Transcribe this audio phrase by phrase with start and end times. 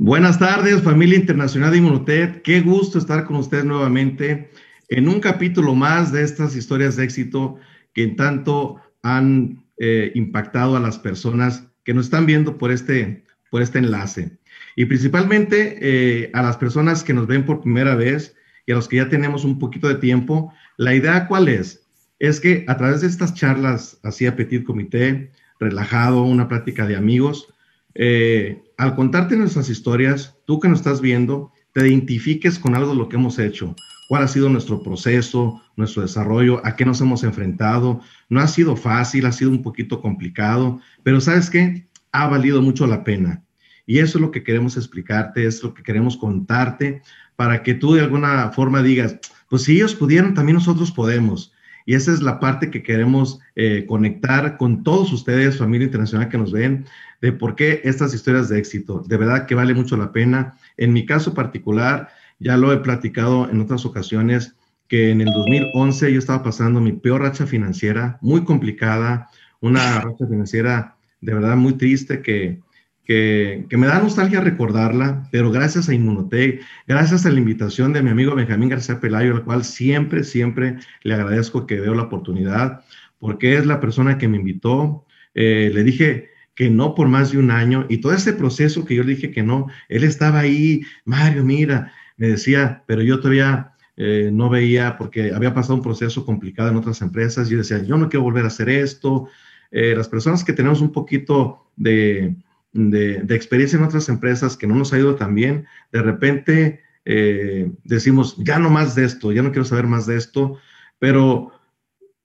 [0.00, 2.42] Buenas tardes, familia internacional de Inmunotech.
[2.42, 4.48] Qué gusto estar con ustedes nuevamente
[4.88, 7.56] en un capítulo más de estas historias de éxito
[7.92, 13.24] que en tanto han eh, impactado a las personas que nos están viendo por este,
[13.50, 14.38] por este enlace.
[14.76, 18.36] Y principalmente eh, a las personas que nos ven por primera vez
[18.66, 20.54] y a los que ya tenemos un poquito de tiempo.
[20.76, 21.88] La idea cuál es?
[22.20, 26.94] Es que a través de estas charlas así a petit comité, relajado, una práctica de
[26.94, 27.52] amigos,
[27.96, 32.96] eh, al contarte nuestras historias, tú que nos estás viendo, te identifiques con algo de
[32.96, 33.74] lo que hemos hecho,
[34.08, 38.00] cuál ha sido nuestro proceso, nuestro desarrollo, a qué nos hemos enfrentado.
[38.28, 42.86] No ha sido fácil, ha sido un poquito complicado, pero sabes qué, ha valido mucho
[42.86, 43.42] la pena.
[43.84, 47.02] Y eso es lo que queremos explicarte, es lo que queremos contarte
[47.34, 49.18] para que tú de alguna forma digas,
[49.50, 51.52] pues si ellos pudieron, también nosotros podemos.
[51.84, 56.36] Y esa es la parte que queremos eh, conectar con todos ustedes, familia internacional que
[56.36, 56.84] nos ven,
[57.20, 59.02] de por qué estas historias de éxito.
[59.06, 60.56] De verdad que vale mucho la pena.
[60.76, 62.08] En mi caso particular,
[62.38, 64.54] ya lo he platicado en otras ocasiones,
[64.86, 69.28] que en el 2011 yo estaba pasando mi peor racha financiera, muy complicada,
[69.60, 72.60] una racha financiera de verdad muy triste que
[73.08, 78.10] que, me da nostalgia recordarla, pero gracias a Inmunotech, gracias a la invitación de mi
[78.10, 82.84] amigo Benjamín García Pelayo, al cual siempre, siempre le agradezco que veo la oportunidad,
[83.18, 85.06] porque es la persona que me invitó.
[85.34, 88.96] Eh, le dije que no por más de un año y todo ese proceso que
[88.96, 93.74] yo le dije que no, él estaba ahí, Mario, mira, me decía, pero yo todavía
[93.96, 97.48] eh, no veía porque había pasado un proceso complicado en otras empresas.
[97.48, 99.28] Yo decía, yo no quiero volver a hacer esto.
[99.70, 102.34] Eh, las personas que tenemos un poquito de,
[102.72, 107.70] de, experiencia en otras empresas que no nos ha ido tan bien, de repente eh,
[107.84, 110.58] decimos, ya no más de esto, ya no quiero saber más de esto,
[110.98, 111.52] pero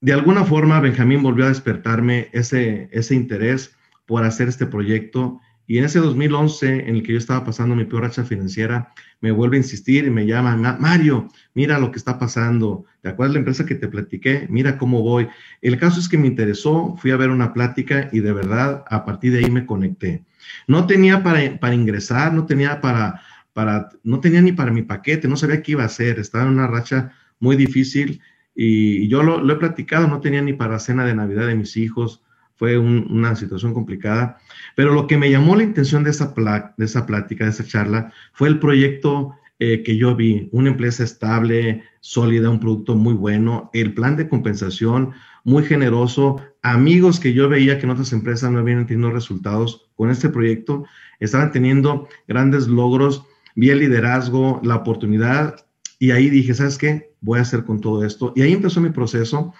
[0.01, 5.77] de alguna forma Benjamín volvió a despertarme ese, ese interés por hacer este proyecto y
[5.77, 9.55] en ese 2011, en el que yo estaba pasando mi peor racha financiera, me vuelve
[9.55, 13.65] a insistir y me llama, Mario, mira lo que está pasando, ¿te acuerdas la empresa
[13.65, 14.45] que te platiqué?
[14.49, 15.29] Mira cómo voy.
[15.61, 19.05] El caso es que me interesó, fui a ver una plática y de verdad a
[19.05, 20.25] partir de ahí me conecté.
[20.67, 23.21] No tenía para, para ingresar, no tenía para,
[23.53, 26.51] para, no tenía ni para mi paquete, no sabía qué iba a hacer, estaba en
[26.51, 28.21] una racha muy difícil
[28.53, 31.77] y yo lo, lo he platicado, no tenía ni para cena de Navidad de mis
[31.77, 32.21] hijos,
[32.63, 34.37] fue una situación complicada,
[34.73, 36.33] pero lo que me llamó la intención de esa,
[36.77, 41.03] de esa plática, de esa charla, fue el proyecto eh, que yo vi, una empresa
[41.03, 45.11] estable, sólida, un producto muy bueno, el plan de compensación
[45.43, 50.09] muy generoso, amigos que yo veía que en otras empresas no habían tenido resultados con
[50.09, 50.85] este proyecto,
[51.19, 53.25] estaban teniendo grandes logros,
[53.55, 55.65] vi el liderazgo, la oportunidad
[55.99, 57.11] y ahí dije, ¿sabes qué?
[57.19, 58.31] Voy a hacer con todo esto.
[58.37, 59.53] Y ahí empezó mi proceso.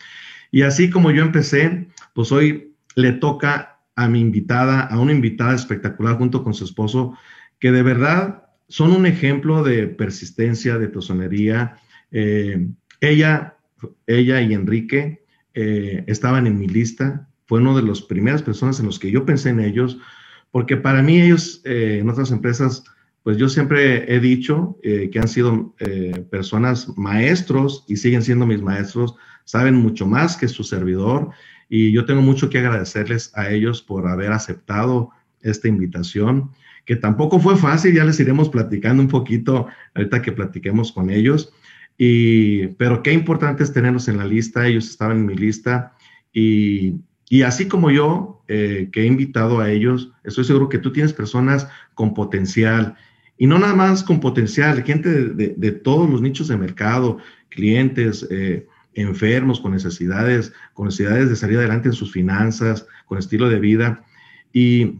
[0.51, 5.55] Y así como yo empecé, pues hoy le toca a mi invitada, a una invitada
[5.55, 7.17] espectacular junto con su esposo,
[7.59, 11.77] que de verdad son un ejemplo de persistencia, de tosonería.
[12.11, 12.67] Eh,
[13.01, 13.57] ella,
[14.07, 15.23] ella y Enrique
[15.53, 19.25] eh, estaban en mi lista, fue una de las primeras personas en los que yo
[19.25, 19.99] pensé en ellos,
[20.51, 22.83] porque para mí ellos eh, en otras empresas,
[23.23, 25.73] pues yo siempre he dicho que han sido
[26.29, 29.15] personas maestros y siguen siendo mis maestros,
[29.45, 31.29] saben mucho más que su servidor
[31.69, 36.51] y yo tengo mucho que agradecerles a ellos por haber aceptado esta invitación,
[36.85, 41.53] que tampoco fue fácil, ya les iremos platicando un poquito ahorita que platiquemos con ellos.
[41.97, 45.93] Y, pero qué importante es tenerlos en la lista, ellos estaban en mi lista
[46.33, 46.95] y,
[47.29, 51.13] y así como yo, eh, que he invitado a ellos, estoy seguro que tú tienes
[51.13, 52.95] personas con potencial
[53.37, 57.17] y no nada más con potencial, gente de, todos los nichos de mercado,
[57.49, 63.49] clientes, eh, enfermos, con necesidades, con necesidades de salir adelante en sus finanzas, con estilo
[63.49, 64.03] de vida.
[64.51, 64.99] Y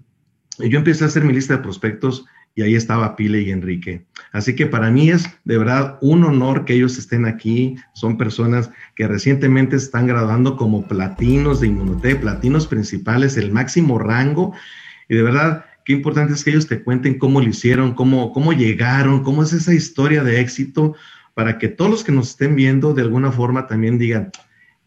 [0.59, 4.05] yo empecé a hacer mi lista de prospectos y ahí estaba Pile y Enrique.
[4.31, 7.75] Así que para mí es de verdad un honor que ellos estén aquí.
[7.93, 14.53] Son personas que recientemente están graduando como platinos de Inmunotech, platinos principales, el máximo rango.
[15.09, 18.53] Y de verdad, qué importante es que ellos te cuenten cómo lo hicieron, cómo, cómo
[18.53, 20.95] llegaron, cómo es esa historia de éxito,
[21.33, 24.31] para que todos los que nos estén viendo de alguna forma también digan,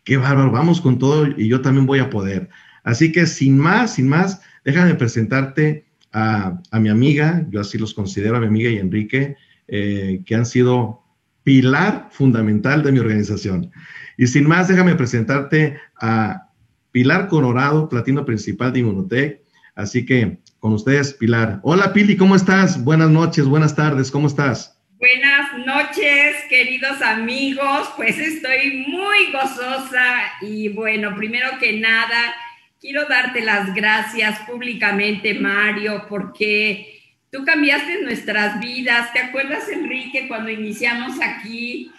[0.04, 2.48] qué bárbaro, vamos con todo y yo también voy a poder.
[2.84, 8.36] Así que sin más, sin más, déjame presentarte a, mi amiga, yo así los considero
[8.36, 9.36] a mi amiga y Enrique,
[9.68, 11.02] eh, que han sido
[11.42, 13.70] pilar fundamental de mi organización.
[14.16, 16.50] Y sin más, déjame presentarte a
[16.90, 19.42] Pilar Colorado, platino principal de Inmunotech.
[19.74, 21.60] Así que con ustedes, Pilar.
[21.62, 22.82] Hola, Pili, ¿cómo estás?
[22.82, 24.75] Buenas noches, buenas tardes, ¿cómo estás?
[25.06, 27.92] Buenas noches, queridos amigos.
[27.94, 32.34] Pues estoy muy gozosa y bueno, primero que nada,
[32.80, 36.92] quiero darte las gracias públicamente, Mario, porque
[37.30, 39.12] Tú cambiaste nuestras vidas.
[39.12, 41.92] ¿Te acuerdas, Enrique, cuando iniciamos aquí?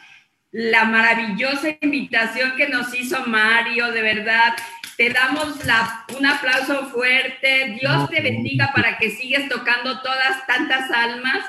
[0.52, 4.54] La maravillosa invitación que nos hizo Mario, de verdad.
[4.98, 7.78] Te damos la, un aplauso fuerte.
[7.80, 11.46] Dios te bendiga para que sigas tocando todas tantas almas.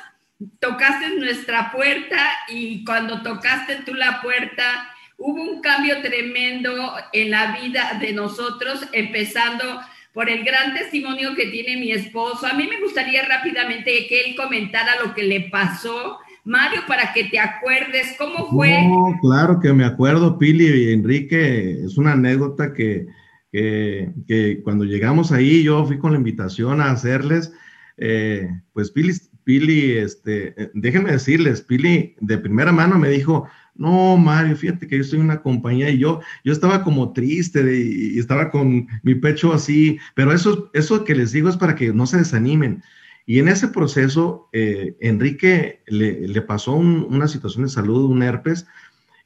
[0.61, 2.17] Tocaste nuestra puerta
[2.49, 8.87] y cuando tocaste tú la puerta, hubo un cambio tremendo en la vida de nosotros,
[8.93, 9.64] empezando
[10.12, 12.46] por el gran testimonio que tiene mi esposo.
[12.46, 16.19] A mí me gustaría rápidamente que él comentara lo que le pasó.
[16.44, 18.82] Mario, para que te acuerdes, ¿cómo fue?
[18.82, 23.06] No, claro que me acuerdo, Pili y Enrique, es una anécdota que,
[23.52, 27.52] que, cuando llegamos ahí, yo fui con la invitación a hacerles,
[27.96, 29.12] eh, pues Pili,
[29.48, 34.96] Pili, este, eh, déjenme decirles, Pili de primera mano me dijo, no, Mario, fíjate que
[34.96, 39.14] yo estoy en una compañía y yo, yo estaba como triste y, estaba con mi
[39.14, 42.82] pecho así, pero eso, eso que les digo es para que no se desanimen.
[43.24, 48.66] Y en ese proceso, eh, Enrique le, pasó una situación de salud, un herpes,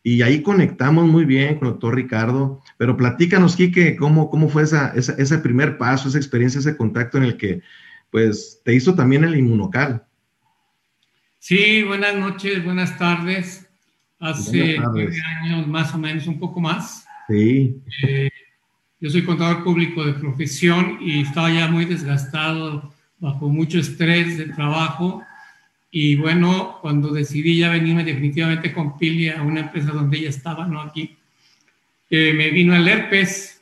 [0.04, 2.60] y ahí conectamos muy bien con el doctor Ricardo.
[2.78, 7.24] Pero platícanos, Quique, cómo, cómo fue esa, ese primer paso, esa experiencia, ese contacto en
[7.24, 7.62] el que,
[8.12, 10.06] pues, te hizo también el inmunocal.
[11.44, 13.68] Sí, buenas noches, buenas tardes
[14.20, 17.04] hace nueve años más o menos, un poco más.
[17.26, 17.80] Sí.
[18.04, 18.30] Eh,
[19.00, 24.50] yo soy contador público de profesión y estaba ya muy desgastado, bajo mucho estrés de
[24.50, 25.24] trabajo.
[25.90, 30.68] Y bueno, cuando decidí ya venirme definitivamente con Pili a una empresa donde ella estaba,
[30.68, 31.16] no aquí,
[32.08, 33.60] eh, me vino el herpes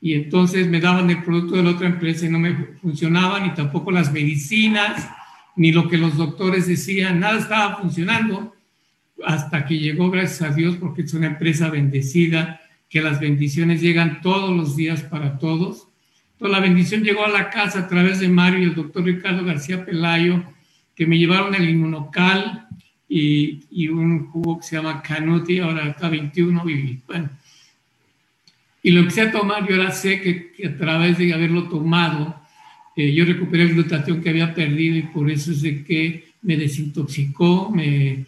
[0.00, 3.52] y entonces me daban el producto de la otra empresa y no me funcionaba, ni
[3.52, 5.10] tampoco las medicinas,
[5.56, 8.54] ni lo que los doctores decían, nada estaba funcionando
[9.24, 14.20] hasta que llegó, gracias a Dios, porque es una empresa bendecida, que las bendiciones llegan
[14.20, 15.88] todos los días para todos.
[16.32, 19.44] Entonces la bendición llegó a la casa a través de Mario y el doctor Ricardo
[19.44, 20.44] García Pelayo,
[20.94, 22.68] que me llevaron el inmunocal
[23.08, 27.30] y, y un jugo que se llama Canuti, ahora está 21, y bueno.
[28.82, 32.40] Y lo empecé a tomar, yo ahora sé que, a través de haberlo tomado,
[32.96, 36.56] eh, yo recuperé el glutatión que había perdido y por eso es de que me
[36.56, 38.24] desintoxicó, me, eh,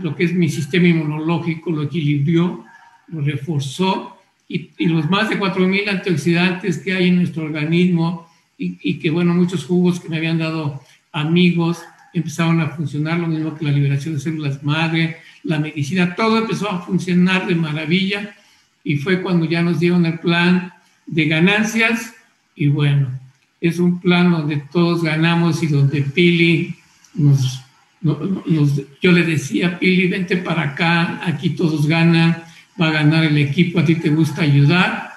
[0.00, 2.64] lo que es mi sistema inmunológico, lo equilibró,
[3.08, 4.16] lo reforzó
[4.48, 8.28] y, los más de 4.000 antioxidantes que hay en nuestro organismo
[8.58, 10.82] y, que, bueno, muchos jugos que me habían dado
[11.12, 11.82] amigos
[12.12, 16.70] empezaron a funcionar, lo mismo que la liberación de células madre, la medicina, todo empezó
[16.70, 18.36] a funcionar de maravilla
[18.84, 20.74] y fue cuando ya nos dieron el plan
[21.06, 22.14] de ganancias
[22.54, 23.19] y bueno,
[23.60, 26.76] es un plan donde todos ganamos y donde Pili
[27.14, 27.62] nos
[28.02, 32.42] yo le decía, Pili, vente para acá, aquí todos ganan,
[32.80, 35.10] va a ganar el equipo, a ti te gusta ayudar.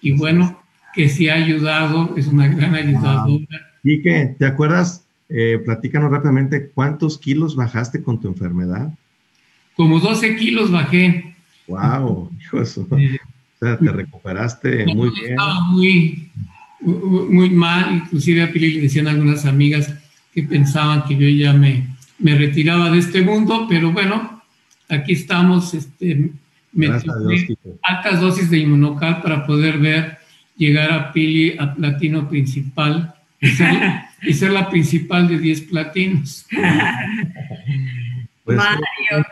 [0.00, 0.60] Y bueno,
[0.94, 3.46] que sí ha ayudado, es una gran ayudadora.
[3.82, 4.34] ¿Y qué?
[4.38, 5.04] ¿Te acuerdas?
[5.28, 8.92] Eh, platícanos rápidamente, ¿cuántos kilos bajaste con tu enfermedad?
[9.76, 11.36] Como 12 kilos bajé.
[11.66, 12.30] ¡Wow!
[12.40, 15.30] Hijo O sea, te recuperaste muy bien.
[15.30, 16.30] Estaba muy,
[16.84, 19.92] muy mal, inclusive a Pili le decían algunas amigas
[20.32, 21.86] que pensaban que yo ya me,
[22.18, 24.42] me retiraba de este mundo, pero bueno,
[24.88, 26.30] aquí estamos, este,
[27.82, 30.18] altas dosis de inmunocal para poder ver
[30.56, 36.46] llegar a Pili a platino principal y ser, la principal de 10 platinos.
[38.44, 39.26] Pues, Mario,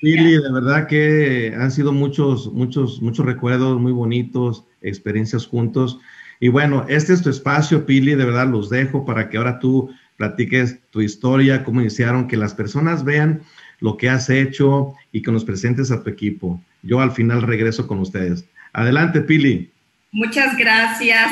[0.00, 5.98] Pili, de verdad que han sido muchos, muchos, muchos recuerdos muy bonitos, experiencias juntos.
[6.40, 9.90] Y bueno, este es tu espacio, Pili, de verdad los dejo para que ahora tú
[10.16, 13.42] platiques tu historia, cómo iniciaron, que las personas vean
[13.80, 16.62] lo que has hecho y que nos presentes a tu equipo.
[16.82, 18.46] Yo al final regreso con ustedes.
[18.72, 19.70] Adelante, Pili.
[20.12, 21.30] Muchas gracias.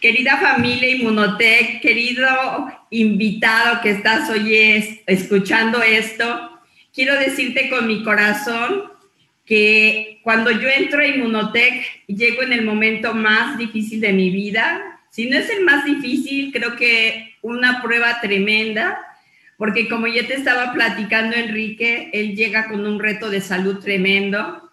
[0.00, 2.26] Querida familia Inmunotech, querido
[2.90, 4.54] invitado que estás hoy
[5.06, 6.60] escuchando esto,
[6.94, 8.93] quiero decirte con mi corazón
[9.44, 15.00] que cuando yo entro a Inmunotech, llego en el momento más difícil de mi vida.
[15.10, 18.98] Si no es el más difícil, creo que una prueba tremenda,
[19.56, 24.70] porque como ya te estaba platicando Enrique, él llega con un reto de salud tremendo.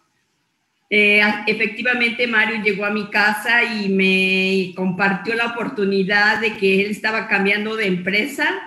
[0.89, 6.91] Eh, efectivamente, Mario llegó a mi casa y me compartió la oportunidad de que él
[6.91, 8.61] estaba cambiando de empresa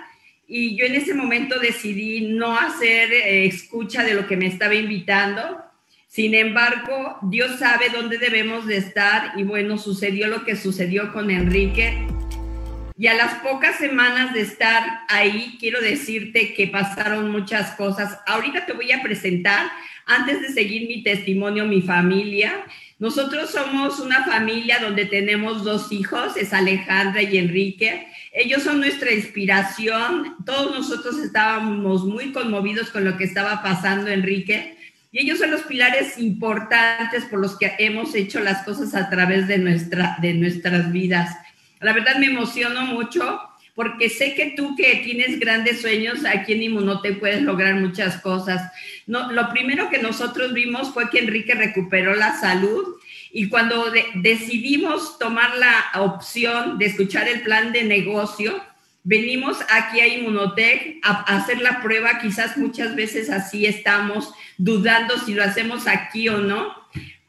[0.47, 4.75] y yo en ese momento decidí no hacer eh, escucha de lo que me estaba
[4.75, 5.64] invitando.
[6.15, 11.29] Sin embargo, Dios sabe dónde debemos de estar y bueno, sucedió lo que sucedió con
[11.29, 12.07] Enrique.
[12.97, 18.17] Y a las pocas semanas de estar ahí, quiero decirte que pasaron muchas cosas.
[18.27, 19.69] Ahorita te voy a presentar,
[20.05, 22.63] antes de seguir mi testimonio, mi familia.
[22.97, 28.07] Nosotros somos una familia donde tenemos dos hijos, es Alejandra y Enrique.
[28.31, 30.37] Ellos son nuestra inspiración.
[30.45, 34.74] Todos nosotros estábamos muy conmovidos con lo que estaba pasando, Enrique.
[35.15, 39.47] Y ellos son los pilares importantes por los que hemos hecho las cosas a través
[39.47, 41.37] de, nuestra, de nuestras vidas.
[41.79, 43.39] La verdad me emociono mucho
[43.75, 48.69] porque sé que tú que tienes grandes sueños aquí en Inmunote puedes lograr muchas cosas.
[49.07, 52.97] No, lo primero que nosotros vimos fue que Enrique recuperó la salud
[53.31, 58.61] y cuando decidimos tomar la opción de escuchar el plan de negocio,
[59.05, 65.33] venimos aquí a Inmunotech a, hacer la prueba, quizás muchas veces así estamos dudando si
[65.33, 66.73] lo hacemos aquí o no,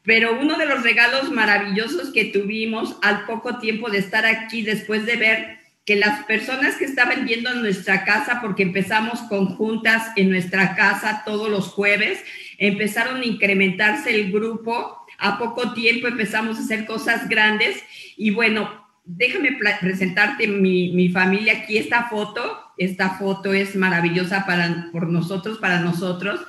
[0.03, 5.05] pero uno de los regalos maravillosos que tuvimos al poco tiempo de estar aquí, después
[5.05, 10.11] de ver que las personas que estaban viendo en nuestra casa, porque empezamos con juntas
[10.15, 12.19] en nuestra casa todos los jueves,
[12.57, 17.83] empezaron a incrementarse el grupo, a poco tiempo empezamos a hacer cosas grandes
[18.17, 24.89] y bueno, déjame presentarte mi, mi familia aquí, esta foto, esta foto es maravillosa para
[24.91, 26.41] por nosotros, para nosotros.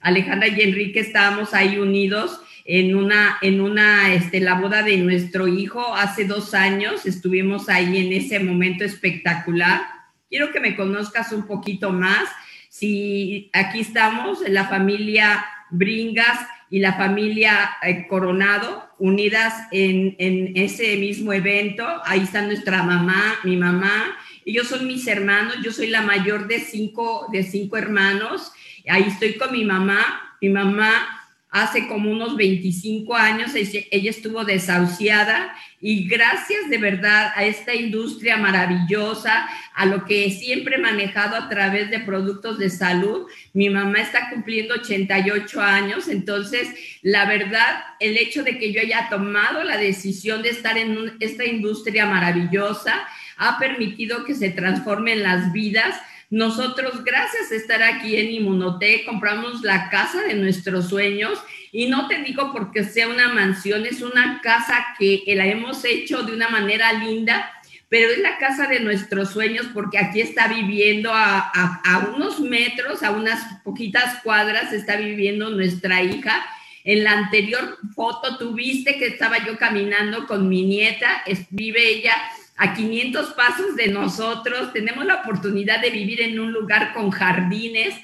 [0.00, 5.46] Alejandra y Enrique estábamos ahí unidos en una, en una, este, la boda de nuestro
[5.46, 7.06] hijo hace dos años.
[7.06, 9.82] Estuvimos ahí en ese momento espectacular.
[10.28, 12.28] Quiero que me conozcas un poquito más.
[12.70, 16.38] Si aquí estamos, la familia Bringas
[16.70, 21.86] y la familia eh, Coronado, unidas en, en, ese mismo evento.
[22.04, 24.16] Ahí está nuestra mamá, mi mamá.
[24.44, 25.56] Ellos son mis hermanos.
[25.62, 28.52] Yo soy la mayor de cinco, de cinco hermanos.
[28.88, 30.36] Ahí estoy con mi mamá.
[30.40, 31.15] Mi mamá
[31.50, 38.36] hace como unos 25 años, ella estuvo desahuciada y gracias de verdad a esta industria
[38.36, 44.00] maravillosa, a lo que siempre he manejado a través de productos de salud, mi mamá
[44.00, 46.68] está cumpliendo 88 años, entonces
[47.02, 51.44] la verdad, el hecho de que yo haya tomado la decisión de estar en esta
[51.44, 55.94] industria maravillosa ha permitido que se transformen las vidas
[56.36, 61.38] nosotros, gracias a estar aquí en Inmunote, compramos la casa de nuestros sueños
[61.72, 66.24] y no te digo porque sea una mansión, es una casa que la hemos hecho
[66.24, 67.50] de una manera linda,
[67.88, 73.02] pero es la casa de nuestros sueños porque aquí está viviendo a, a, unos metros,
[73.02, 76.44] a unas poquitas cuadras, está viviendo nuestra hija.
[76.84, 82.14] En la anterior foto tuviste que estaba yo caminando con mi nieta, vive ella
[82.56, 87.94] a 500 pasos de nosotros, tenemos la oportunidad de vivir en un lugar con jardines.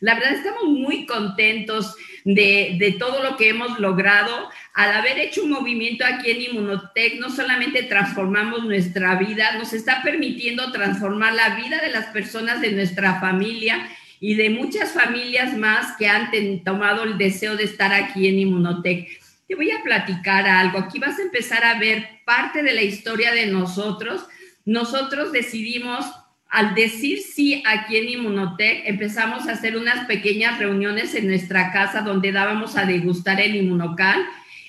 [0.00, 4.50] La verdad estamos muy contentos de, de, todo lo que hemos logrado.
[4.74, 10.02] Al haber hecho un movimiento aquí en Inmunotech, no solamente transformamos nuestra vida, nos está
[10.02, 13.88] permitiendo transformar la vida de las personas de nuestra familia
[14.20, 16.30] y de muchas familias más que han
[16.62, 19.21] tomado el deseo de estar aquí en Inmunotech.
[19.54, 20.78] Voy a platicar algo.
[20.78, 24.26] Aquí vas a empezar a ver parte de la historia de nosotros.
[24.64, 26.06] Nosotros decidimos,
[26.48, 32.02] al decir sí aquí en Inmunotech, empezamos a hacer unas pequeñas reuniones en nuestra casa
[32.02, 34.24] donde dábamos a degustar el inmunocal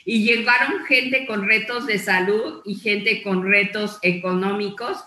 [0.05, 4.97] y llegaron gente con retos de salud y gente con retos económicos.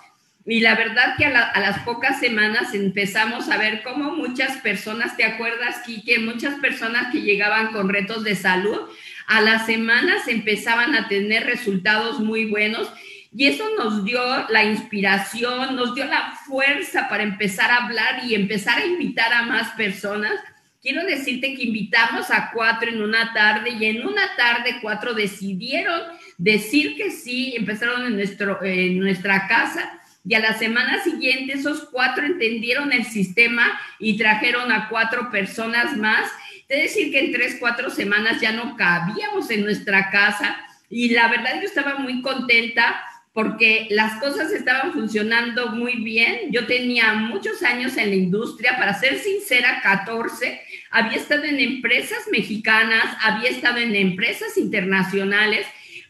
[0.47, 5.25] Y la verdad que a, las pocas semanas empezamos a ver cómo muchas personas, ¿te
[5.25, 6.21] acuerdas, Kike?
[6.21, 8.79] Muchas personas que llegaban con retos de salud
[9.27, 12.89] a las semanas empezaban a tener resultados muy buenos
[13.35, 18.35] y eso nos dio la inspiración, nos dio la fuerza para empezar a hablar y
[18.35, 20.33] empezar a invitar a más personas.
[20.81, 26.01] Quiero decirte que invitamos a cuatro en una tarde y en una tarde cuatro decidieron
[26.39, 31.85] decir que sí, empezaron en, nuestro, en nuestra casa y a la semana siguiente esos
[31.91, 36.31] cuatro entendieron el sistema y trajeron a cuatro personas más
[36.69, 40.57] de decir que en tres, cuatro semanas ya no cabíamos en nuestra casa
[40.89, 43.01] y la verdad yo estaba muy contenta
[43.37, 46.51] porque las cosas estaban funcionando muy bien.
[46.53, 50.59] Yo tenía muchos años en la industria, para ser sincera, 14.
[50.91, 55.67] Había estado en empresas mexicanas, había estado en empresas internacionales,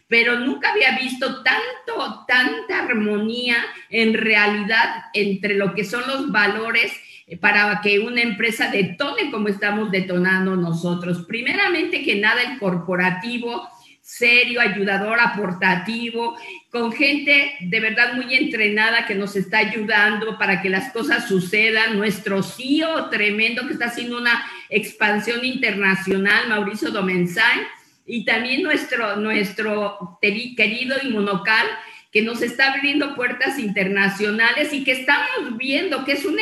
[0.07, 3.57] pero nunca había visto tanto, tanta armonía
[3.89, 6.93] en realidad entre lo que son los valores
[7.41, 11.25] para que una empresa detone como estamos detonando nosotros.
[11.27, 13.67] Primeramente que nada el corporativo
[14.07, 16.37] serio, ayudador, aportativo,
[16.71, 21.97] con gente de verdad muy entrenada que nos está ayudando para que las cosas sucedan.
[21.97, 27.59] Nuestro CEO tremendo que está haciendo una expansión internacional, Mauricio Domenzán,
[28.05, 31.67] y también nuestro, nuestro querido Inmunocal,
[32.11, 36.37] que nos está abriendo puertas internacionales y que estamos viendo que es, un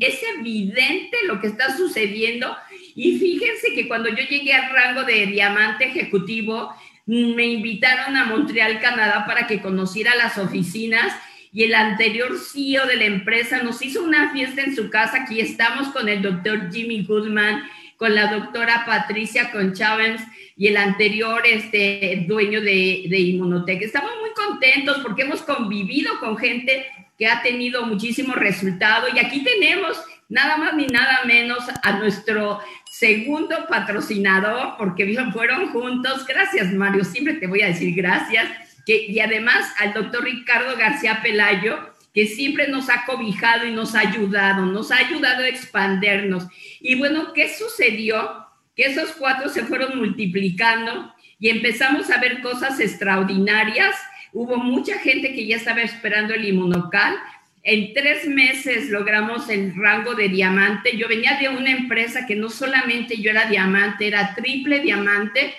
[0.00, 2.56] es evidente lo que está sucediendo.
[2.94, 6.74] Y fíjense que cuando yo llegué al rango de diamante ejecutivo,
[7.06, 11.12] me invitaron a Montreal, Canadá, para que conociera las oficinas
[11.52, 15.22] y el anterior CEO de la empresa nos hizo una fiesta en su casa.
[15.22, 17.64] Aquí estamos con el doctor Jimmy Goodman,
[18.00, 20.22] con la doctora Patricia Conchavens
[20.56, 23.82] y el anterior este, dueño de, de Inmunotech.
[23.82, 26.86] Estamos muy contentos porque hemos convivido con gente
[27.18, 32.60] que ha tenido muchísimo resultado y aquí tenemos nada más ni nada menos a nuestro
[32.90, 36.24] segundo patrocinador, porque fueron juntos.
[36.26, 38.48] Gracias, Mario, siempre te voy a decir gracias.
[38.86, 41.78] Que, y además al doctor Ricardo García Pelayo,
[42.12, 46.46] que siempre nos ha cobijado y nos ha ayudado, nos ha ayudado a expandernos.
[46.80, 48.46] Y bueno, ¿qué sucedió?
[48.74, 53.96] Que esos cuatro se fueron multiplicando y empezamos a ver cosas extraordinarias.
[54.32, 57.16] Hubo mucha gente que ya estaba esperando el inmunocal,
[57.62, 60.96] en tres meses logramos el rango de diamante.
[60.96, 65.54] Yo venía de una empresa que no solamente yo era diamante, era triple diamante.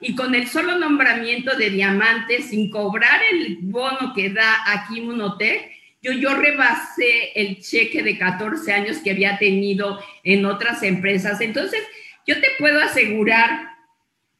[0.00, 5.70] Y con el solo nombramiento de diamante, sin cobrar el bono que da aquí Munotec,
[6.02, 11.40] yo, yo rebasé el cheque de 14 años que había tenido en otras empresas.
[11.40, 11.80] Entonces,
[12.26, 13.70] yo te puedo asegurar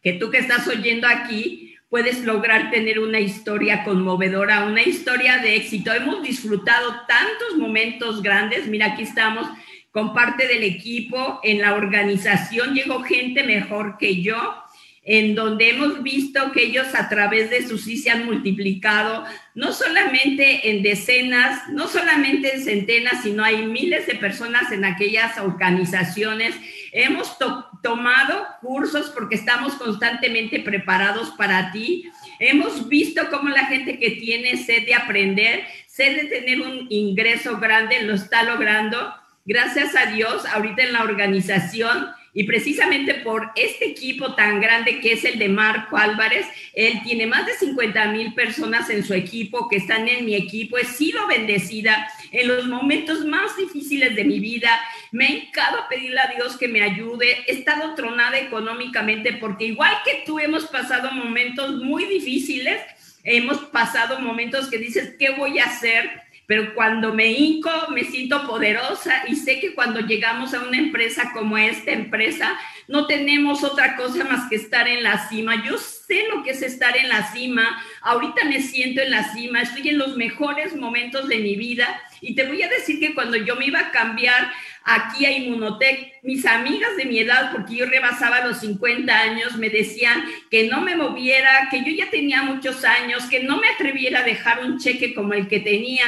[0.02, 5.56] que tú que estás oyendo aquí, puedes lograr tener una historia conmovedora, una historia de
[5.56, 5.92] éxito.
[5.92, 8.66] Hemos disfrutado tantos momentos grandes.
[8.66, 9.46] Mira, aquí estamos
[9.92, 11.38] con parte del equipo.
[11.44, 14.64] En la organización llegó gente mejor que yo,
[15.04, 19.72] en donde hemos visto que ellos a través de su sí se han multiplicado, no
[19.72, 26.54] solamente en decenas, no solamente en centenas, sino hay miles de personas en aquellas organizaciones
[26.94, 27.38] Hemos
[27.82, 32.10] tomado cursos porque estamos constantemente preparados para ti.
[32.38, 37.58] Hemos visto cómo la gente que tiene sed de aprender, sed de tener un ingreso
[37.58, 39.14] grande, lo está logrando.
[39.46, 45.12] Gracias a Dios, ahorita en la organización y precisamente por este equipo tan grande que
[45.12, 49.68] es el de Marco Álvarez, él tiene más de 50 mil personas en su equipo
[49.68, 50.78] que están en mi equipo.
[50.78, 54.80] He sido bendecida en los momentos más difíciles de mi vida.
[55.10, 57.44] Me he encado a pedirle a Dios que me ayude.
[57.46, 62.80] He estado tronada económicamente porque igual que tú hemos pasado momentos muy difíciles,
[63.24, 66.22] hemos pasado momentos que dices, ¿qué voy a hacer?
[66.52, 71.30] Pero cuando me hinco me siento poderosa y sé que cuando llegamos a una empresa
[71.32, 75.64] como esta empresa, no tenemos otra cosa más que estar en la cima.
[75.64, 79.62] Yo sé lo que es estar en la cima, ahorita me siento en la cima,
[79.62, 81.98] estoy en los mejores momentos de mi vida.
[82.20, 84.52] Y te voy a decir que cuando yo me iba a cambiar
[84.84, 89.70] aquí a Inmunotech, mis amigas de mi edad, porque yo rebasaba los 50 años, me
[89.70, 94.20] decían que no me moviera, que yo ya tenía muchos años, que no me atreviera
[94.20, 96.04] a dejar un cheque como el que tenía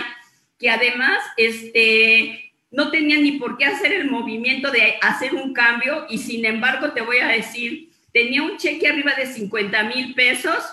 [0.58, 6.06] que además este, no tenían ni por qué hacer el movimiento de hacer un cambio
[6.08, 10.64] y sin embargo te voy a decir, tenía un cheque arriba de 50 mil pesos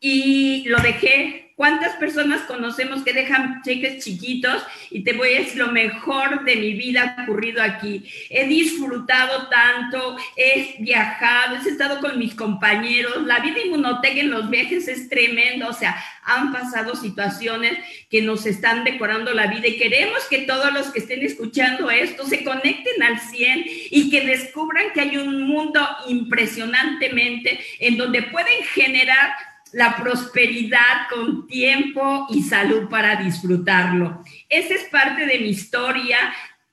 [0.00, 4.60] y lo dejé ¿Cuántas personas conocemos que dejan cheques chiquitos?
[4.90, 8.04] Y te voy a decir lo mejor de mi vida ocurrido aquí.
[8.28, 13.24] He disfrutado tanto, he viajado, he estado con mis compañeros.
[13.24, 15.68] La vida inmunotec en los viajes es tremendo.
[15.68, 17.78] O sea, han pasado situaciones
[18.10, 22.26] que nos están decorando la vida y queremos que todos los que estén escuchando esto
[22.26, 28.64] se conecten al 100 y que descubran que hay un mundo impresionantemente en donde pueden
[28.64, 34.22] generar la prosperidad con tiempo y salud para disfrutarlo.
[34.48, 36.16] Esa es parte de mi historia.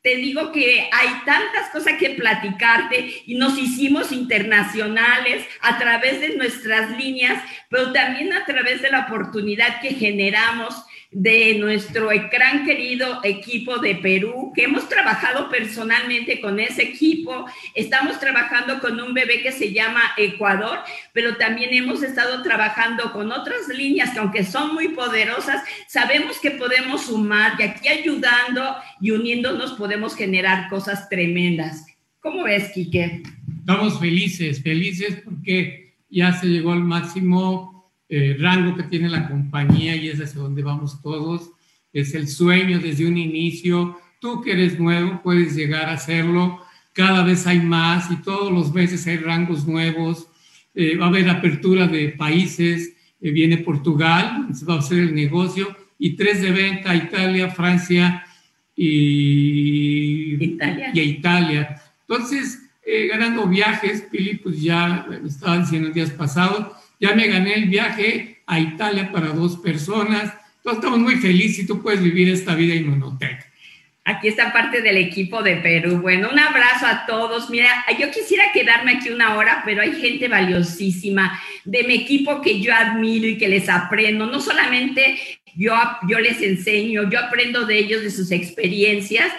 [0.04, 6.36] Te digo que hay tantas cosas que platicarte y nos hicimos internacionales a través de
[6.38, 10.76] nuestras líneas, pero también a través de la oportunidad que generamos
[11.12, 17.46] de nuestro gran querido equipo de Perú, que hemos trabajado personalmente con ese equipo.
[17.76, 20.80] Estamos trabajando con un bebé que se llama Ecuador,
[21.12, 26.52] pero también hemos estado trabajando con otras líneas que aunque son muy poderosas, sabemos que
[26.52, 31.86] podemos sumar y aquí ayudando y uniéndonos podemos generar cosas tremendas.
[32.22, 33.24] ¿Cómo ves, Quique?
[33.60, 37.71] Estamos felices, felices porque ya se llegó al máximo
[38.14, 41.52] eh, rango que tiene la compañía y es hacia donde vamos todos.
[41.94, 43.98] Es el sueño desde un inicio.
[44.20, 46.60] Tú que eres nuevo puedes llegar a hacerlo.
[46.92, 50.28] Cada vez hay más y todos los meses hay rangos nuevos.
[50.76, 52.98] Eh, va a haber apertura de países.
[53.22, 55.74] Eh, viene Portugal, se va a hacer el negocio.
[55.98, 58.26] Y tres de venta, Italia, Francia
[58.76, 60.92] y Italia.
[60.94, 61.82] Y Italia.
[62.02, 62.62] Entonces,
[63.10, 68.38] ganando viajes, Pili, pues ya lo estaba diciendo días pasados, ya me gané el viaje
[68.46, 70.32] a Italia para dos personas.
[70.64, 73.50] Todos estamos muy felices y tú puedes vivir esta vida en Monotec.
[74.04, 76.00] Aquí está parte del equipo de Perú.
[76.02, 77.50] Bueno, un abrazo a todos.
[77.50, 81.40] Mira, yo quisiera quedarme aquí una hora, pero hay gente valiosísima.
[81.66, 84.28] de mi equipo que yo admiro y que les aprendo.
[84.28, 85.20] No solamente
[85.56, 85.74] yo,
[86.08, 89.32] yo les enseño, yo aprendo de ellos, de sus experiencias.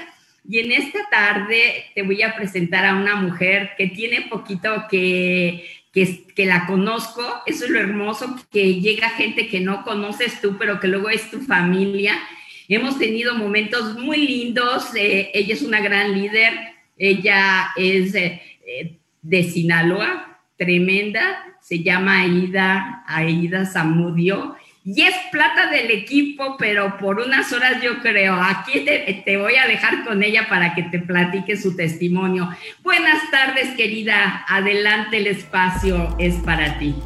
[0.48, 5.64] Y en esta tarde te voy a presentar a una mujer que tiene poquito que,
[5.92, 7.22] que, que, la conozco.
[7.46, 11.30] Eso es lo hermoso, que llega gente que no conoces tú, pero que luego es
[11.30, 12.18] tu familia.
[12.68, 14.94] Hemos tenido momentos muy lindos.
[14.96, 16.52] Eh, ella es una gran líder.
[16.98, 21.44] Ella es eh, eh, de Sinaloa, tremenda.
[21.60, 28.00] Se llama Aida, Aida Zamudio y es plata del equipo, pero por unas horas yo
[28.00, 28.34] creo.
[28.34, 32.48] Aquí te, voy a dejar con ella para que te platique su testimonio.
[32.82, 34.44] Buenas tardes, querida.
[34.48, 36.96] Adelante, el espacio es para ti.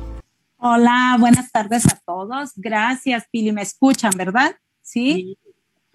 [0.56, 2.52] Hola, buenas tardes a todos.
[2.56, 3.52] Gracias, Pili.
[3.52, 4.56] ¿Me escuchan, verdad?
[4.80, 5.36] ¿Sí?
[5.36, 5.38] sí.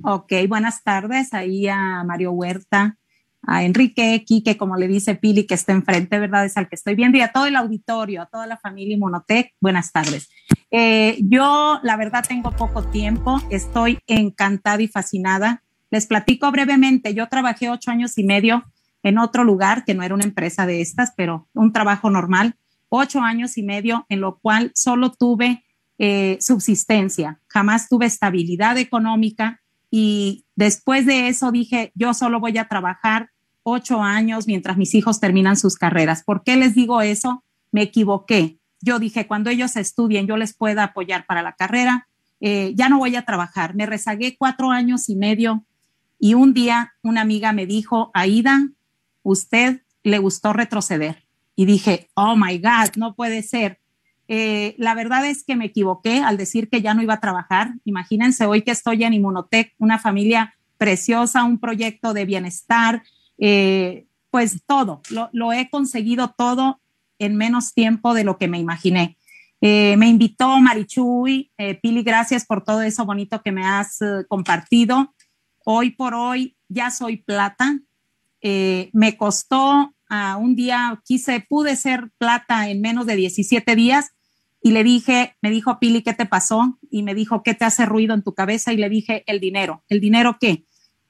[0.04, 2.98] Ok, buenas tardes ahí a Mario Huerta,
[3.44, 6.46] a Enrique que como le dice Pili, que está enfrente, ¿verdad?
[6.46, 9.54] Es al que estoy viendo, y a todo el auditorio, a toda la familia Inmunotech,
[9.60, 10.30] buenas tardes.
[10.72, 15.62] Eh, yo, la verdad, tengo poco tiempo, estoy encantada y fascinada.
[15.90, 18.64] Les platico brevemente, yo trabajé ocho años y medio
[19.04, 22.56] en otro lugar, que no era una empresa de estas, pero un trabajo normal,
[22.90, 25.66] ocho años y medio, en lo cual solo tuve
[25.98, 32.70] eh, subsistencia, jamás tuve estabilidad económica, y después de eso dije, yo solo voy a
[32.70, 33.30] trabajar
[33.64, 36.24] ocho años mientras mis hijos terminan sus carreras.
[36.24, 37.44] ¿Por qué les digo eso?
[37.72, 38.61] Me equivoqué.
[38.82, 42.08] Yo dije, cuando ellos estudien, yo les pueda apoyar para la carrera.
[42.40, 43.76] Eh, ya no voy a trabajar.
[43.76, 45.64] Me rezagué cuatro años y medio
[46.20, 48.70] y un día una amiga me dijo, Aida,
[49.24, 51.26] usted le gustó retroceder.
[51.56, 53.80] Y dije, oh my God, no puede ser.
[54.28, 57.74] Eh, la verdad es que me equivoqué al decir que ya no iba a trabajar.
[57.86, 63.04] Imagínense hoy que estoy en Inmunotech, una familia preciosa, un proyecto de bienestar,
[63.38, 66.80] eh, pues todo, lo, he conseguido todo
[67.24, 69.18] en menos tiempo de lo que me imaginé.
[69.62, 75.14] Eh, me invitó Marichuy, Pili, gracias por todo eso bonito que me has compartido.
[75.64, 77.80] Hoy por hoy ya soy plata.
[78.42, 84.12] me costó a un día, quise, pude ser plata en menos de 17 días,
[84.62, 86.78] y le dije, me dijo Pili, ¿qué te pasó?
[86.92, 88.72] Y me dijo, ¿qué te hace ruido en tu cabeza?
[88.72, 89.84] Y le dije, el dinero.
[89.90, 90.66] ¿El dinero qué?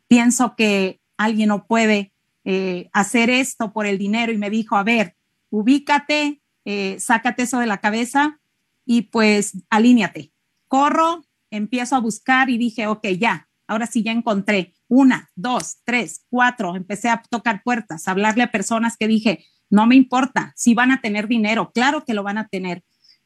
[0.07, 2.13] Pienso que alguien no puede
[2.45, 4.31] eh, hacer esto por el dinero.
[4.31, 5.15] Y me dijo, a ver,
[5.51, 8.39] ubícate, eh, sácate eso de la cabeza
[8.85, 10.33] y pues alíñate.
[10.67, 16.25] Corro, empiezo a buscar y dije, ok, ya, ahora sí ya encontré una, dos, tres,
[16.29, 16.75] cuatro.
[16.75, 20.91] Empecé a tocar puertas, a hablarle a personas que dije, no me importa, si van
[20.91, 22.83] a tener dinero, claro que lo van a tener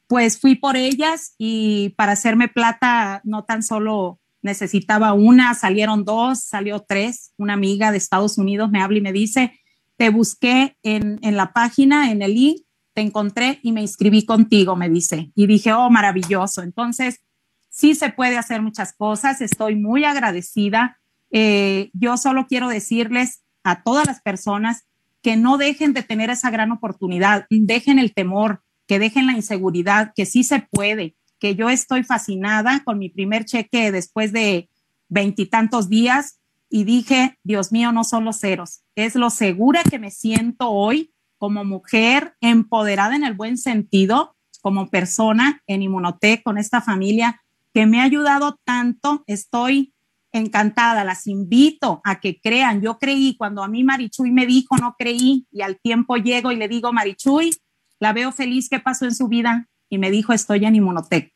[0.07, 6.43] pues fui por ellas y para hacerme plata no tan solo necesitaba una, salieron dos,
[6.43, 7.33] salió tres.
[7.37, 9.59] Una amiga de Estados Unidos me habla y me dice,
[9.97, 12.61] te busqué en, la página, en el link,
[12.93, 15.31] te encontré y me inscribí contigo, me dice.
[15.35, 16.61] Y dije, oh, maravilloso.
[16.61, 17.21] Entonces,
[17.69, 20.99] sí se puede hacer muchas cosas, estoy muy agradecida.
[21.31, 24.85] Eh, yo solo quiero decirles a todas las personas
[25.21, 30.13] que no dejen de tener esa gran oportunidad, dejen el temor, que dejen la inseguridad,
[30.15, 34.69] que sí se puede, que yo estoy fascinada con mi primer cheque después de
[35.09, 40.11] veintitantos días y dije, Dios mío, no son los ceros, es lo segura que me
[40.11, 46.81] siento hoy como mujer empoderada en el buen sentido, como persona en Inmunotech con esta
[46.81, 47.41] familia
[47.73, 49.93] que me ha ayudado tanto, estoy
[50.31, 52.81] encantada, las invito a que crean.
[52.81, 56.55] Yo creí cuando a mí Marichuy me dijo, no creí, y al tiempo llego y
[56.55, 57.55] le digo, Marichuy,
[57.99, 59.67] la veo feliz, ¿qué pasó en su vida?
[59.89, 61.33] Y me dijo, estoy en Inmunotech.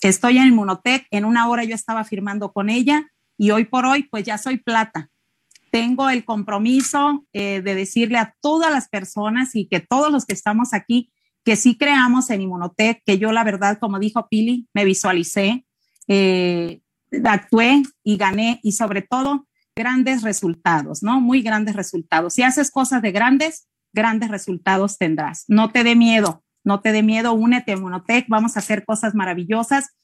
[0.00, 4.04] Estoy en Inmunotech, en una hora yo estaba firmando con ella y hoy por hoy
[4.04, 5.10] pues ya soy plata.
[5.70, 10.34] Tengo el compromiso eh, de decirle a todas las personas y que todos los que
[10.34, 11.12] estamos aquí,
[11.44, 15.66] que sí creamos en Inmunotech, que yo la verdad, como dijo Pili, me visualicé,
[16.06, 16.80] eh,
[17.24, 21.20] actué y gané y sobre todo grandes resultados, ¿no?
[21.20, 22.34] Muy grandes resultados.
[22.34, 25.44] Si haces cosas de grandes, grandes resultados tendrás.
[25.48, 29.14] No te dé miedo, no te dé miedo, únete a Monotech, vamos a hacer cosas
[29.14, 29.96] maravillosas.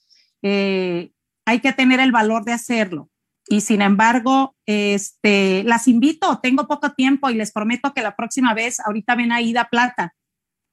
[0.42, 1.12] Eh,
[1.44, 3.09] hay que tener el valor de hacerlo.
[3.46, 8.54] Y sin embargo, este, las invito, tengo poco tiempo y les prometo que la próxima
[8.54, 10.14] vez, ahorita ven a Ida Plata,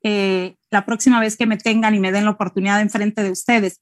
[0.03, 3.81] eh, la próxima vez que me tengan y me den la oportunidad enfrente de ustedes,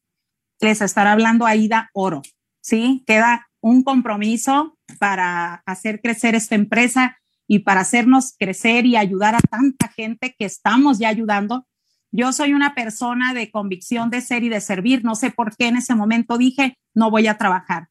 [0.62, 2.22] les estará hablando a Ida Oro,
[2.62, 3.04] ¿sí?
[3.06, 7.18] Queda un compromiso para hacer crecer esta empresa
[7.48, 11.68] y para hacernos crecer y ayudar a tanta gente que estamos ya ayudando.
[12.12, 15.04] Yo soy una persona de convicción de ser y de servir.
[15.04, 17.90] No sé por qué en ese momento dije, no voy a trabajar.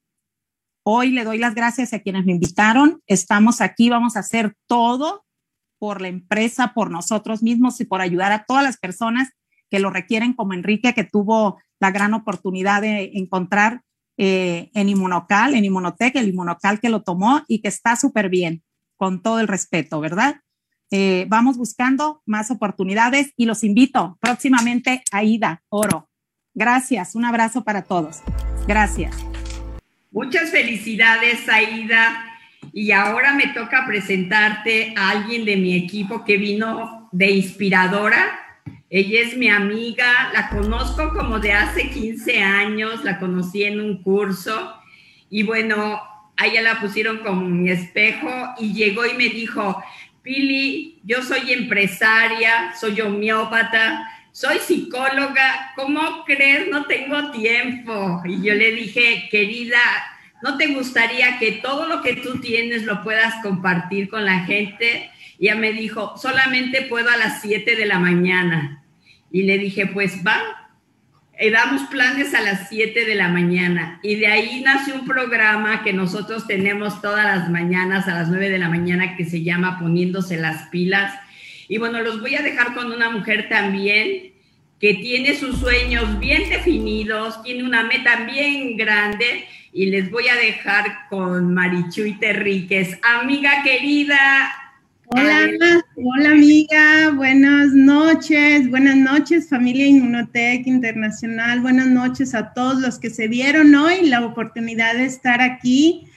[0.87, 3.03] Hoy le doy las gracias a quienes me invitaron.
[3.07, 5.25] Estamos aquí, vamos a hacer todo
[5.79, 9.31] por la empresa, por nosotros mismos y por ayudar a todas las personas
[9.71, 13.81] que lo requieren, como Enrique, que tuvo la gran oportunidad de encontrar
[14.19, 18.63] eh, en Inmunocal, en Inmunotec, el Inmunocal que lo tomó y que está súper bien,
[18.97, 20.37] con todo el respeto, ¿verdad?
[20.91, 26.11] Eh, vamos buscando más oportunidades y los invito próximamente a Ida Oro.
[26.53, 28.21] Gracias, un abrazo para todos.
[28.69, 29.34] Gracias.
[30.15, 32.39] Muchas felicidades, Aida.
[32.73, 38.39] Y ahora me toca presentarte a alguien de mi equipo que vino de inspiradora.
[38.89, 44.05] Ella es mi amiga, la conozco como de hace 15 años, la conocí en un
[44.05, 44.77] curso
[45.31, 46.01] y bueno,
[46.37, 49.83] a ella la pusieron como mi espejo y llegó y me dijo,
[50.23, 56.67] Pili, yo soy empresaria, soy homeópata, soy psicóloga, ¿cómo crees?
[56.69, 58.21] No tengo tiempo.
[58.25, 59.79] Y yo le dije, querida,
[60.43, 65.09] ¿no te gustaría que todo lo que tú tienes lo puedas compartir con la gente?
[65.39, 68.83] Y ella me dijo, solamente puedo a las 7 de la mañana.
[69.31, 70.43] Y le dije, pues va,
[71.39, 75.83] eh, damos planes a las 7 de la mañana y de ahí nace un programa
[75.85, 79.79] que nosotros tenemos todas las mañanas a las 9 de la mañana que se llama
[79.79, 81.13] Poniéndose las pilas.
[81.69, 84.33] Y bueno, los voy a dejar con una mujer también
[84.81, 90.37] que tiene sus sueños bien definidos, tiene una meta bien grande y les voy a
[90.37, 92.99] dejar con Marichuy Terríquez.
[93.03, 94.53] Amiga querida,
[95.07, 95.49] Hola,
[95.97, 103.11] hola amiga, buenas noches, buenas noches familia Inmunotech Internacional, buenas noches a todos los que
[103.11, 106.09] se dieron hoy la oportunidad de estar aquí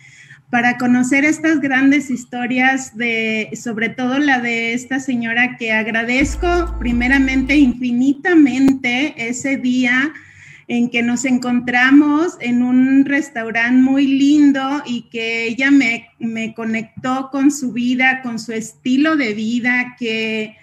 [0.49, 7.57] para conocer estas grandes historias de, sobre todo la de esta señora que agradezco primeramente
[7.57, 10.13] infinitamente ese día
[10.69, 17.51] en que nos encontramos en un restaurante muy lindo y que ella me, conectó con
[17.51, 20.57] su vida, con su estilo de vida, que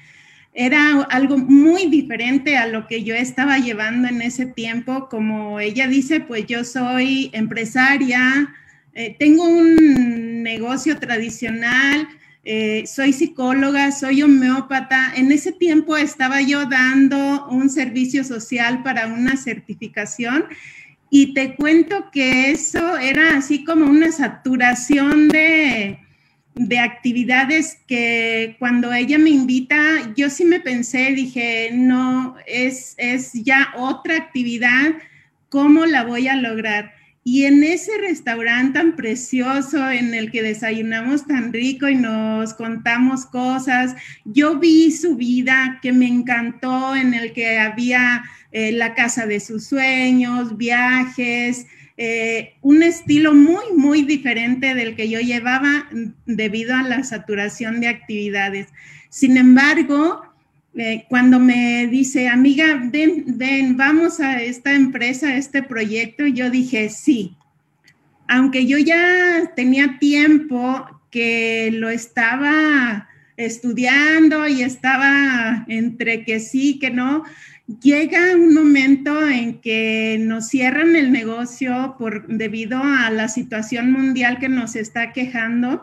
[0.52, 5.08] era algo muy diferente a lo que yo estaba llevando en ese tiempo.
[5.08, 8.54] Como ella dice, pues yo soy empresaria,
[8.94, 12.09] eh, tengo un negocio tradicional,
[12.44, 15.14] eh, soy psicóloga, soy homeópata.
[15.16, 20.44] En ese tiempo estaba yo dando un servicio social para una certificación
[21.11, 25.98] y te cuento que eso era así como una saturación de,
[26.54, 33.33] de actividades que cuando ella me invita, yo sí me pensé, dije, no, es, es
[33.33, 34.92] ya otra actividad,
[35.48, 36.92] ¿cómo la voy a lograr?
[37.26, 43.24] Y en ese restaurante tan precioso en el que desayunamos tan rico y nos contamos
[43.24, 49.26] cosas, yo vi su vida que me encantó, en el que había eh, la casa
[49.26, 55.88] de sus sueños, viajes, eh, un estilo muy, muy diferente del que yo llevaba
[56.26, 58.68] debido a la saturación de actividades.
[59.08, 60.33] Sin embargo,
[61.08, 66.88] cuando me dice, amiga, ven, ven, vamos a esta empresa, a este proyecto, yo dije,
[66.90, 67.37] sí.
[68.26, 76.90] Aunque yo ya tenía tiempo que lo estaba estudiando y estaba entre que sí, que
[76.90, 77.24] no,
[77.80, 84.38] llega un momento en que nos cierran el negocio por, debido a la situación mundial
[84.38, 85.82] que nos está quejando.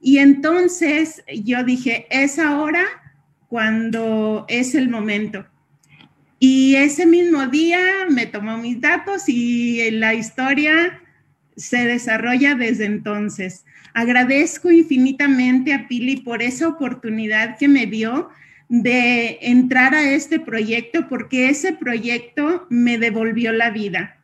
[0.00, 2.84] Y entonces yo dije, es ahora
[3.54, 5.46] cuando es el momento.
[6.40, 7.78] Y ese mismo día
[8.10, 11.00] me tomó mis datos y la historia
[11.56, 13.64] se desarrolla desde entonces.
[13.92, 18.28] Agradezco infinitamente a Pili por esa oportunidad que me dio
[18.68, 24.18] de entrar a este proyecto porque ese proyecto me devolvió la vida.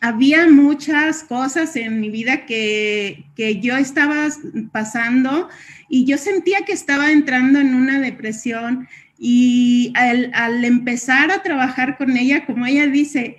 [0.00, 4.28] Había muchas cosas en mi vida que, que yo estaba
[4.72, 5.48] pasando
[5.88, 12.16] y yo sentía que estaba entrando en una depresión y al, empezar a trabajar con
[12.16, 13.36] ella, como ella dice,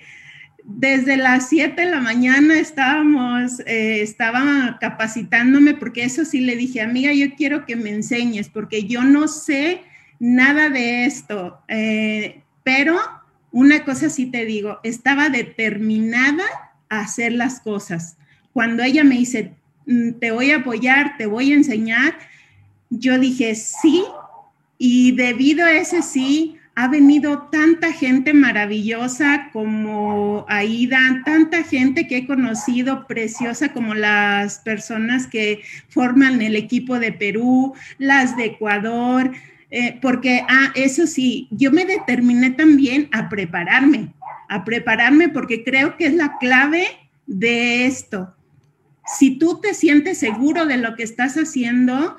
[0.65, 6.81] desde las 7 de la mañana estábamos, eh, estaba capacitándome porque eso sí le dije,
[6.81, 9.81] amiga, yo quiero que me enseñes porque yo no sé
[10.19, 12.99] nada de esto, eh, pero
[13.51, 16.43] una cosa sí te digo, estaba determinada
[16.89, 18.17] a hacer las cosas.
[18.53, 19.53] Cuando ella me dice,
[19.85, 22.17] mm, te voy a apoyar, te voy a enseñar,
[22.89, 24.03] yo dije sí
[24.77, 32.17] y debido a ese sí ha venido tanta gente maravillosa como Aida, tanta gente que
[32.19, 39.33] he conocido preciosa como las personas que forman el equipo de Perú, las de Ecuador,
[39.71, 44.13] eh, porque, ah, eso sí, yo me determiné también a prepararme,
[44.47, 46.87] a prepararme porque creo que es la clave
[47.27, 48.35] de esto.
[49.17, 52.17] Si tú te sientes seguro de lo que estás haciendo,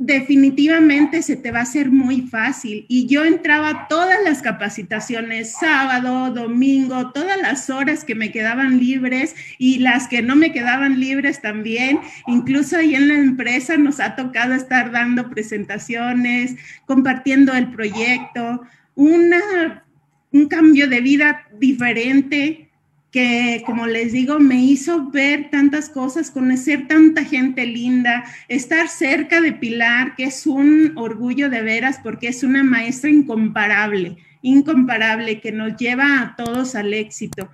[0.00, 2.86] definitivamente se te va a hacer muy fácil.
[2.88, 9.36] Y yo entraba todas las capacitaciones, sábado, domingo, todas las horas que me quedaban libres
[9.58, 12.00] y las que no me quedaban libres también.
[12.26, 18.62] Incluso ahí en la empresa nos ha tocado estar dando presentaciones, compartiendo el proyecto,
[18.94, 19.84] una,
[20.32, 22.69] un cambio de vida diferente
[23.10, 29.40] que, como les digo, me hizo ver tantas cosas, conocer tanta gente linda, estar cerca
[29.40, 35.50] de Pilar, que es un orgullo de veras porque es una maestra incomparable, incomparable, que
[35.50, 37.50] nos lleva a todos al éxito.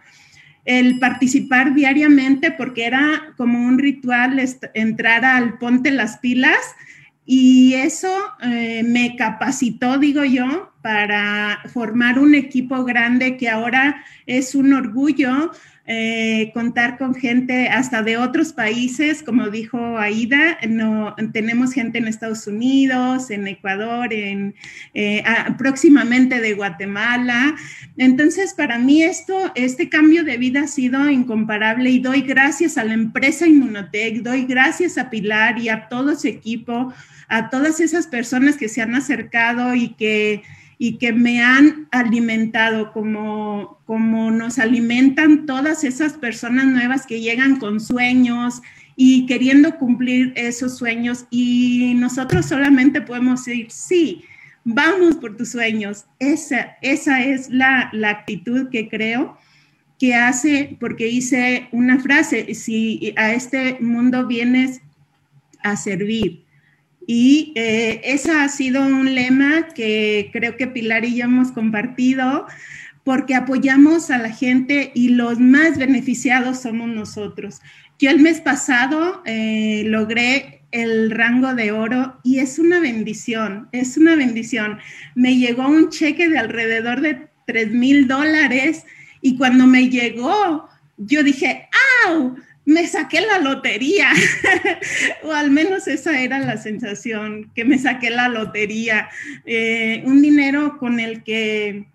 [0.66, 4.42] El participar diariamente, porque era como un ritual
[4.74, 6.58] entrar al Ponte las Pilas,
[7.24, 8.08] y eso
[8.42, 15.50] eh, me capacitó, digo yo, para formar un equipo grande que ahora es un orgullo
[15.84, 22.06] eh, contar con gente hasta de otros países, como dijo Aida, no, tenemos gente en
[22.06, 24.54] Estados Unidos, en Ecuador, en,
[24.94, 25.24] eh,
[25.58, 27.56] próximamente de Guatemala.
[27.96, 32.84] Entonces, para mí esto, este cambio de vida ha sido incomparable y doy gracias a
[32.84, 36.94] la empresa Inmunotech, doy gracias a Pilar y a todo su equipo
[37.28, 40.42] a todas esas personas que se han acercado y que,
[40.78, 47.58] y que me han alimentado como, como nos alimentan todas esas personas nuevas que llegan
[47.58, 48.60] con sueños
[48.94, 54.24] y queriendo cumplir esos sueños y nosotros solamente podemos decir, sí,
[54.64, 56.06] vamos por tus sueños.
[56.18, 59.38] Esa, esa es la, la actitud que creo
[59.98, 64.82] que hace, porque hice una frase, si a este mundo vienes
[65.62, 66.45] a servir,
[67.06, 72.46] y eh, ese ha sido un lema que creo que Pilar y yo hemos compartido
[73.04, 77.60] porque apoyamos a la gente y los más beneficiados somos nosotros.
[78.00, 83.96] Yo el mes pasado eh, logré el rango de oro y es una bendición, es
[83.96, 84.78] una bendición.
[85.14, 88.84] Me llegó un cheque de alrededor de 3 mil dólares
[89.20, 91.68] y cuando me llegó, yo dije,
[92.06, 92.36] ¡au!
[92.66, 94.08] Me saqué la lotería,
[95.22, 99.08] o al menos esa era la sensación, que me saqué la lotería,
[99.46, 101.86] eh, un dinero con el que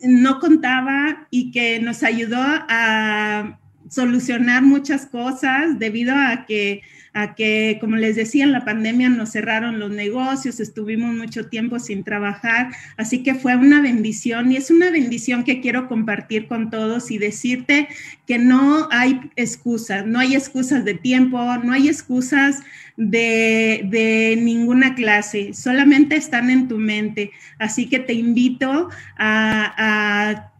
[0.00, 6.82] no contaba y que nos ayudó a solucionar muchas cosas debido a que
[7.14, 11.78] a que, como les decía, en la pandemia nos cerraron los negocios, estuvimos mucho tiempo
[11.78, 16.70] sin trabajar, así que fue una bendición y es una bendición que quiero compartir con
[16.70, 17.88] todos y decirte
[18.26, 22.60] que no hay excusas, no hay excusas de tiempo, no hay excusas
[22.96, 30.52] de, ninguna clase, solamente están en tu mente, así que te invito a, a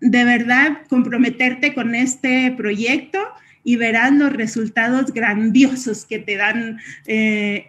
[0.00, 3.18] de verdad comprometerte con este proyecto
[3.64, 7.66] y verás los resultados grandiosos que te dan eh,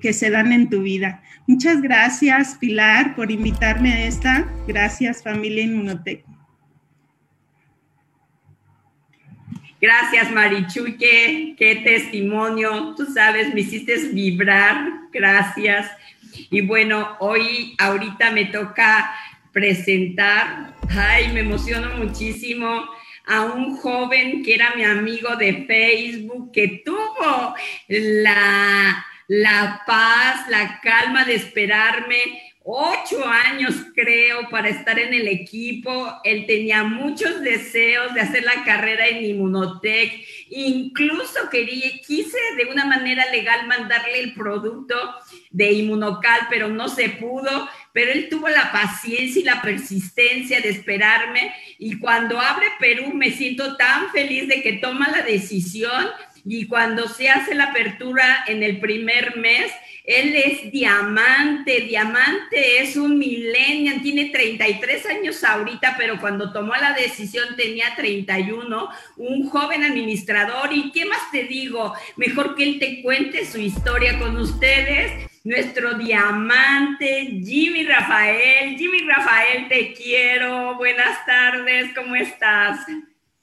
[0.00, 1.22] que se dan en tu vida.
[1.46, 4.46] Muchas gracias, Pilar, por invitarme a esta.
[4.66, 6.24] Gracias, familia Inmunotec.
[9.80, 12.94] Gracias, Marichuy, qué, qué testimonio.
[12.96, 14.86] Tú sabes, me hiciste vibrar.
[15.12, 15.90] Gracias.
[16.50, 19.12] Y bueno, hoy, ahorita me toca
[19.50, 20.76] presentar.
[20.88, 22.84] Ay, me emociono muchísimo
[23.26, 27.54] a un joven que era mi amigo de Facebook, que tuvo
[27.88, 36.12] la, la paz, la calma de esperarme ocho años, creo, para estar en el equipo.
[36.24, 40.24] Él tenía muchos deseos de hacer la carrera en Inmunotech.
[40.50, 44.96] Incluso quería, quise de una manera legal mandarle el producto
[45.50, 47.68] de Inmunocal, pero no se pudo.
[47.92, 51.52] Pero él tuvo la paciencia y la persistencia de esperarme.
[51.78, 56.06] Y cuando abre Perú, me siento tan feliz de que toma la decisión.
[56.44, 59.70] Y cuando se hace la apertura en el primer mes,
[60.04, 66.92] él es diamante, diamante es un millennial, tiene 33 años ahorita, pero cuando tomó la
[66.92, 70.72] decisión tenía 31, un joven administrador.
[70.72, 71.94] ¿Y qué más te digo?
[72.16, 75.30] Mejor que él te cuente su historia con ustedes.
[75.44, 78.76] Nuestro diamante, Jimmy Rafael.
[78.78, 80.76] Jimmy Rafael, te quiero.
[80.76, 82.86] Buenas tardes, ¿cómo estás?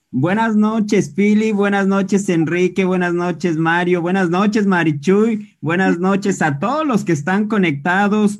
[0.09, 1.51] Buenas noches, Pili.
[1.51, 2.85] Buenas noches, Enrique.
[2.85, 4.01] Buenas noches, Mario.
[4.01, 5.57] Buenas noches, Marichuy.
[5.59, 8.39] Buenas noches a todos los que están conectados.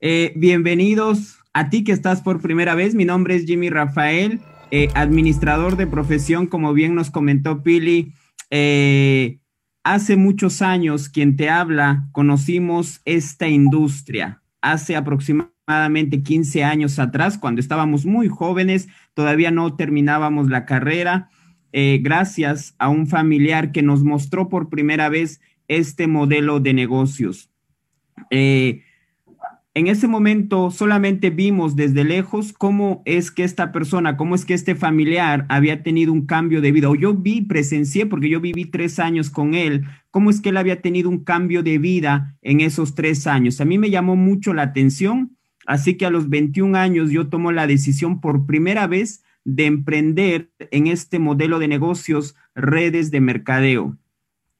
[0.00, 2.94] Eh, bienvenidos a ti que estás por primera vez.
[2.94, 8.14] Mi nombre es Jimmy Rafael, eh, administrador de profesión, como bien nos comentó Pili.
[8.48, 9.40] Eh,
[9.84, 14.42] hace muchos años, quien te habla, conocimos esta industria.
[14.60, 21.28] Hace aproximadamente 15 años atrás, cuando estábamos muy jóvenes, todavía no terminábamos la carrera,
[21.72, 27.50] eh, gracias a un familiar que nos mostró por primera vez este modelo de negocios.
[28.30, 28.83] Eh,
[29.76, 34.54] en ese momento solamente vimos desde lejos cómo es que esta persona, cómo es que
[34.54, 36.88] este familiar había tenido un cambio de vida.
[36.88, 40.58] O yo vi, presencié, porque yo viví tres años con él, cómo es que él
[40.58, 43.60] había tenido un cambio de vida en esos tres años.
[43.60, 47.50] A mí me llamó mucho la atención, así que a los 21 años yo tomo
[47.50, 53.98] la decisión por primera vez de emprender en este modelo de negocios, redes de mercadeo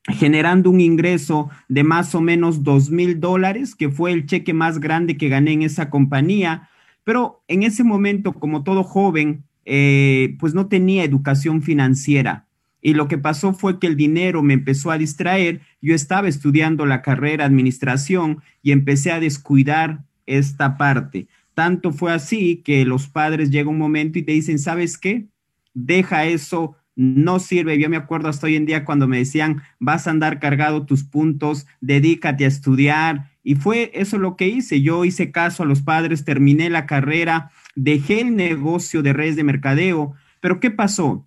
[0.08, 4.78] generando un ingreso de más o menos dos mil dólares, que fue el cheque más
[4.78, 6.68] grande que gané en esa compañía.
[7.04, 12.46] Pero en ese momento, como todo joven, eh, pues no tenía educación financiera.
[12.82, 15.62] Y lo que pasó fue que el dinero me empezó a distraer.
[15.80, 21.28] Yo estaba estudiando la carrera administración y empecé a descuidar esta parte.
[21.54, 25.28] Tanto fue así que los padres llegan un momento y te dicen, ¿sabes qué?
[25.72, 27.78] Deja eso, no sirve.
[27.78, 31.04] Yo me acuerdo hasta hoy en día cuando me decían, vas a andar cargado tus
[31.04, 33.30] puntos, dedícate a estudiar.
[33.42, 34.80] Y fue eso lo que hice.
[34.80, 39.44] Yo hice caso a los padres, terminé la carrera, dejé el negocio de redes de
[39.44, 40.14] mercadeo.
[40.40, 41.26] Pero ¿qué pasó?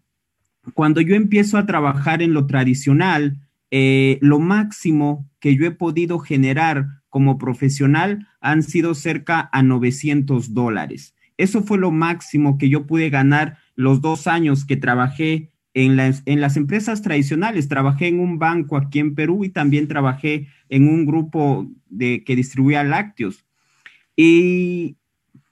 [0.73, 3.37] Cuando yo empiezo a trabajar en lo tradicional,
[3.71, 10.53] eh, lo máximo que yo he podido generar como profesional han sido cerca a 900
[10.53, 11.13] dólares.
[11.37, 16.57] Eso fue lo máximo que yo pude ganar los dos años que trabajé en las,
[16.57, 17.67] empresas tradicionales.
[17.67, 22.35] Trabajé en un banco aquí en Perú y también trabajé en un grupo de, que
[22.35, 23.45] distribuía lácteos.
[24.15, 24.95] Y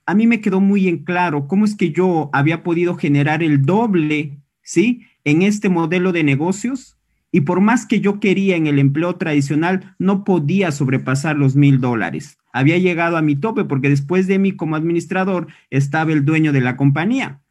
[0.04, 3.62] a mí me quedó muy en claro cómo es que yo había podido generar el
[3.62, 5.02] doble, ¿sí?
[5.22, 6.98] En este modelo de negocios.
[7.30, 11.80] Y por más que yo quería en el empleo tradicional, no podía sobrepasar los mil
[11.80, 12.38] dólares.
[12.52, 16.62] Había llegado a mi tope porque después de mí como administrador estaba el dueño de
[16.62, 17.42] la compañía.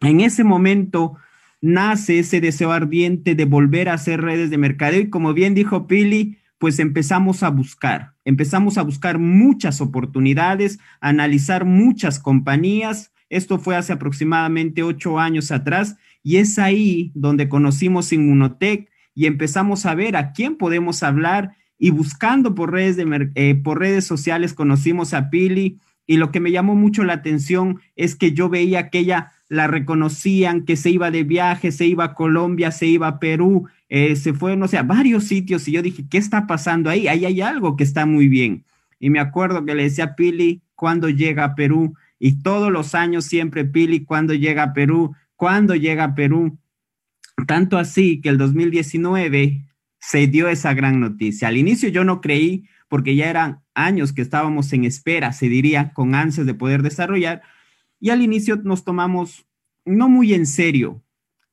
[0.00, 1.16] En ese momento
[1.62, 5.86] nace ese deseo ardiente de volver a hacer redes de mercadeo y como bien dijo
[5.86, 13.12] Pili, pues empezamos a buscar, empezamos a buscar muchas oportunidades, analizar muchas compañías.
[13.30, 19.86] Esto fue hace aproximadamente ocho años atrás y es ahí donde conocimos Inmunotech y empezamos
[19.86, 24.54] a ver a quién podemos hablar y buscando por redes, de, eh, por redes sociales
[24.54, 28.90] conocimos a Pili y lo que me llamó mucho la atención es que yo veía
[28.90, 33.06] que ella la reconocían, que se iba de viaje, se iba a Colombia, se iba
[33.06, 36.46] a Perú, eh, se fue, no sé, a varios sitios y yo dije, ¿qué está
[36.46, 37.06] pasando ahí?
[37.06, 38.64] Ahí hay algo que está muy bien.
[38.98, 41.94] Y me acuerdo que le decía a Pili, ¿cuándo llega a Perú?
[42.18, 45.14] Y todos los años siempre, Pili, ¿cuándo llega a Perú?
[45.36, 46.58] ¿Cuándo llega a Perú?
[47.46, 49.66] Tanto así que el 2019
[49.98, 51.48] se dio esa gran noticia.
[51.48, 55.92] Al inicio yo no creí, porque ya eran años que estábamos en espera, se diría,
[55.92, 57.42] con ansias de poder desarrollar,
[58.02, 59.46] y al inicio nos tomamos
[59.84, 61.04] no muy en serio,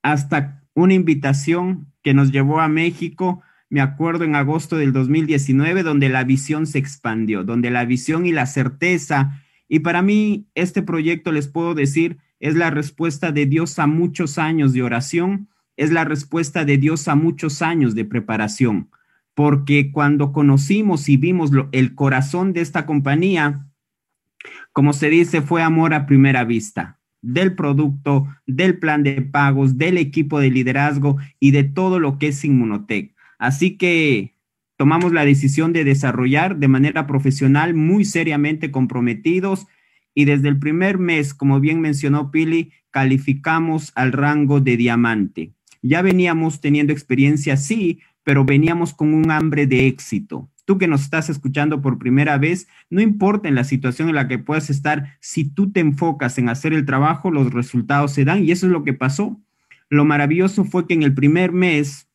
[0.01, 6.09] hasta una invitación que nos llevó a México, me acuerdo en agosto del 2019, donde
[6.09, 11.31] la visión se expandió, donde la visión y la certeza, y para mí este proyecto,
[11.31, 16.03] les puedo decir, es la respuesta de Dios a muchos años de oración, es la
[16.03, 18.89] respuesta de Dios a muchos años de preparación,
[19.35, 23.68] porque cuando conocimos y vimos el corazón de esta compañía,
[24.74, 29.97] como se dice, fue amor a primera vista del producto, del plan de pagos, del
[29.97, 33.13] equipo de liderazgo y de todo lo que es Inmunotech.
[33.38, 34.36] Así que
[34.78, 39.67] tomamos la decisión de desarrollar de manera profesional, muy seriamente comprometidos
[40.13, 45.53] y desde el primer mes, como bien mencionó Pili, calificamos al rango de diamante.
[45.82, 51.01] Ya veníamos teniendo experiencia, sí, pero veníamos con un hambre de éxito tú que nos
[51.01, 55.17] estás escuchando por primera vez, no importa en la situación en la que puedas estar,
[55.20, 58.72] si tú te enfocas en hacer el trabajo, los resultados se dan y eso es
[58.72, 59.41] lo que pasó.
[59.89, 62.07] Lo maravilloso fue que en el primer mes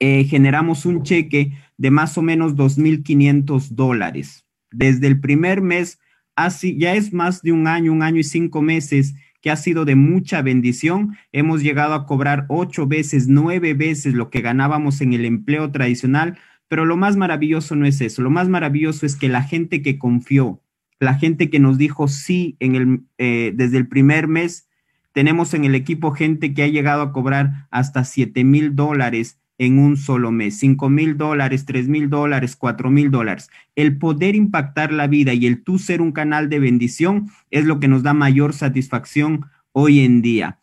[0.00, 4.44] eh, generamos un cheque de más o menos 2.500 dólares.
[4.70, 5.98] Desde el primer mes,
[6.36, 9.86] así ya es más de un año, un año y cinco meses que ha sido
[9.86, 11.16] de mucha bendición.
[11.32, 16.38] Hemos llegado a cobrar ocho veces, nueve veces lo que ganábamos en el empleo tradicional
[16.68, 19.98] pero lo más maravilloso no es eso, lo más maravilloso es que la gente que
[19.98, 20.60] confió,
[20.98, 24.68] la gente que nos dijo sí en el, eh, desde el primer mes,
[25.12, 29.78] tenemos en el equipo gente que ha llegado a cobrar hasta 7 mil dólares en
[29.78, 33.50] un solo mes, 5 mil dólares, 3 mil dólares, 4 mil dólares.
[33.76, 37.78] El poder impactar la vida y el tú ser un canal de bendición es lo
[37.78, 40.58] que nos da mayor satisfacción hoy en día.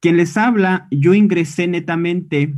[0.00, 2.54] Quien les habla, yo ingresé netamente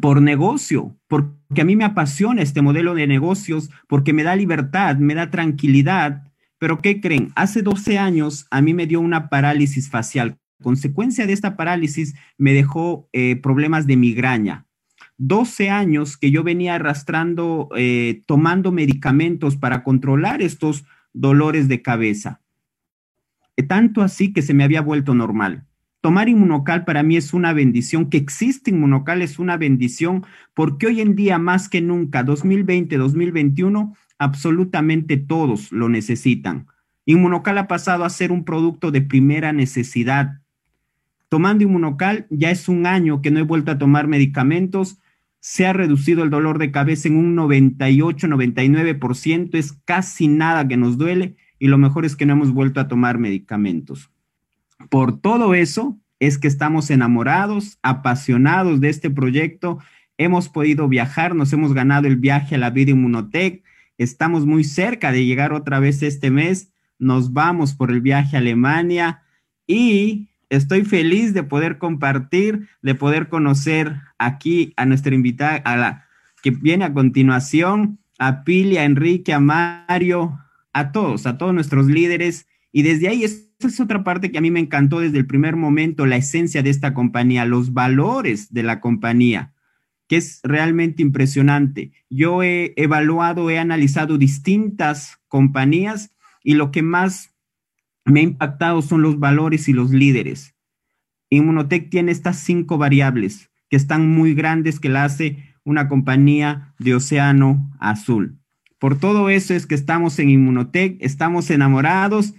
[0.00, 4.96] por negocio, porque a mí me apasiona este modelo de negocios, porque me da libertad,
[4.96, 6.32] me da tranquilidad.
[6.58, 7.32] Pero ¿qué creen?
[7.34, 10.38] Hace 12 años a mí me dio una parálisis facial.
[10.62, 14.66] Consecuencia de esta parálisis me dejó eh, problemas de migraña.
[15.18, 22.40] 12 años que yo venía arrastrando, eh, tomando medicamentos para controlar estos dolores de cabeza.
[23.68, 25.66] Tanto así que se me había vuelto normal.
[26.04, 31.00] Tomar inmunocal para mí es una bendición, que existe inmunocal es una bendición, porque hoy
[31.00, 36.66] en día más que nunca, 2020, 2021, absolutamente todos lo necesitan.
[37.06, 40.42] Inmunocal ha pasado a ser un producto de primera necesidad.
[41.30, 44.98] Tomando inmunocal ya es un año que no he vuelto a tomar medicamentos,
[45.40, 50.76] se ha reducido el dolor de cabeza en un 98, 99%, es casi nada que
[50.76, 54.10] nos duele y lo mejor es que no hemos vuelto a tomar medicamentos.
[54.88, 59.78] Por todo eso es que estamos enamorados, apasionados de este proyecto,
[60.18, 63.62] hemos podido viajar, nos hemos ganado el viaje a la vida Inmunotech,
[63.98, 68.40] estamos muy cerca de llegar otra vez este mes, nos vamos por el viaje a
[68.40, 69.22] Alemania
[69.66, 76.06] y estoy feliz de poder compartir, de poder conocer aquí a nuestra invitada, a la
[76.42, 80.38] que viene a continuación, a Pili, a Enrique, a Mario,
[80.72, 82.46] a todos, a todos nuestros líderes.
[82.72, 83.24] Y desde ahí,
[83.68, 86.62] esa es otra parte que a mí me encantó desde el primer momento, la esencia
[86.62, 89.52] de esta compañía, los valores de la compañía,
[90.08, 91.92] que es realmente impresionante.
[92.10, 97.34] Yo he evaluado, he analizado distintas compañías y lo que más
[98.04, 100.54] me ha impactado son los valores y los líderes.
[101.30, 106.94] Inmunotech tiene estas cinco variables que están muy grandes que la hace una compañía de
[106.94, 108.38] océano azul.
[108.78, 112.34] Por todo eso es que estamos en Inmunotech, estamos enamorados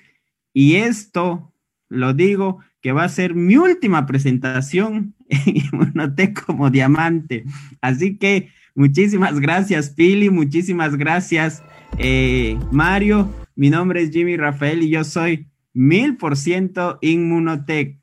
[0.56, 1.53] y esto
[1.89, 7.43] lo digo que va a ser mi última presentación en Inmunotech como diamante.
[7.82, 11.62] Así que muchísimas gracias Pili, muchísimas gracias
[11.97, 13.30] eh, Mario.
[13.56, 17.99] Mi nombre es Jimmy Rafael y yo soy mil por ciento Inmunotech.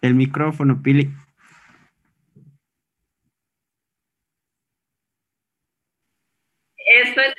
[0.00, 1.08] El micrófono, Pili.
[6.94, 7.34] Esto es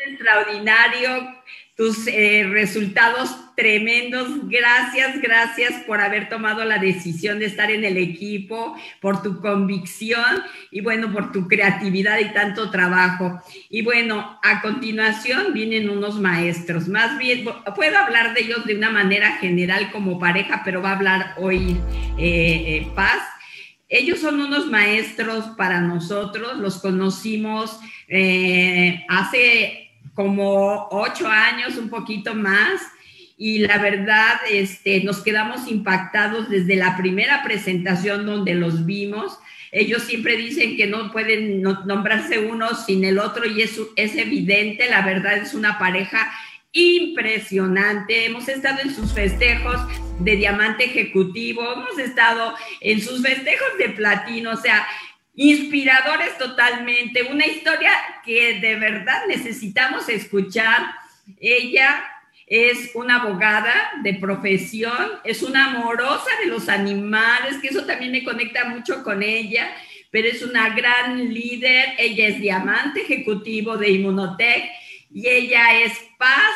[1.76, 4.48] tus eh, resultados tremendos.
[4.48, 10.44] Gracias, gracias por haber tomado la decisión de estar en el equipo, por tu convicción
[10.70, 13.42] y bueno, por tu creatividad y tanto trabajo.
[13.70, 16.88] Y bueno, a continuación vienen unos maestros.
[16.88, 20.96] Más bien, puedo hablar de ellos de una manera general como pareja, pero va a
[20.96, 21.78] hablar hoy
[22.20, 23.24] eh, eh, Paz.
[23.90, 27.80] Ellos son unos maestros para nosotros, los conocimos
[29.08, 29.83] hace
[30.14, 32.82] como ocho años, un poquito más,
[33.38, 39.40] y la verdad este, nos quedamos impactados desde la primera presentación donde los vimos.
[39.72, 44.88] Ellos siempre dicen que no pueden nombrarse uno sin el otro y eso es evidente,
[44.90, 46.32] la verdad es una pareja
[46.74, 48.26] impresionante.
[48.26, 49.78] Hemos estado en sus festejos
[50.20, 54.86] de diamante ejecutivo, hemos estado en sus festejos de platino, o sea,
[55.36, 57.92] inspiradores totalmente, una historia
[58.24, 60.94] que de verdad necesitamos escuchar.
[61.40, 62.04] Ella
[62.46, 68.24] es una abogada de profesión, es una amorosa de los animales, que eso también me
[68.24, 69.74] conecta mucho con ella,
[70.12, 74.70] pero es una gran líder, ella es diamante ejecutivo de Inmunotech
[75.12, 76.54] y ella es paz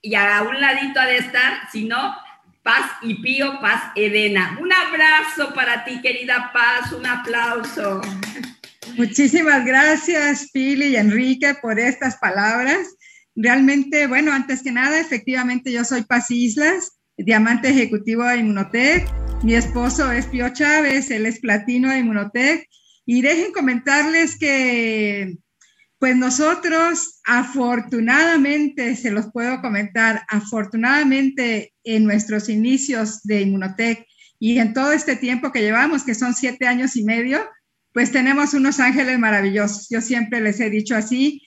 [0.00, 2.16] y a un ladito ha de estar, si no,
[2.62, 4.58] Paz y Pío, Paz Edena.
[4.60, 8.00] Un abrazo para ti, querida Paz, un aplauso.
[8.96, 12.94] Muchísimas gracias, Pili y Enrique, por estas palabras.
[13.34, 19.08] Realmente, bueno, antes que nada, efectivamente yo soy Paz Islas, diamante ejecutivo de Inmunotech.
[19.42, 22.68] Mi esposo es Pío Chávez, él es platino de Inmunotech.
[23.04, 25.36] Y dejen comentarles que
[26.02, 34.04] pues nosotros, afortunadamente, se los puedo comentar, afortunadamente en nuestros inicios de Inmunotech
[34.40, 37.48] y en todo este tiempo que llevamos, que son siete años y medio,
[37.92, 39.86] pues tenemos unos ángeles maravillosos.
[39.90, 41.40] Yo siempre les he dicho así,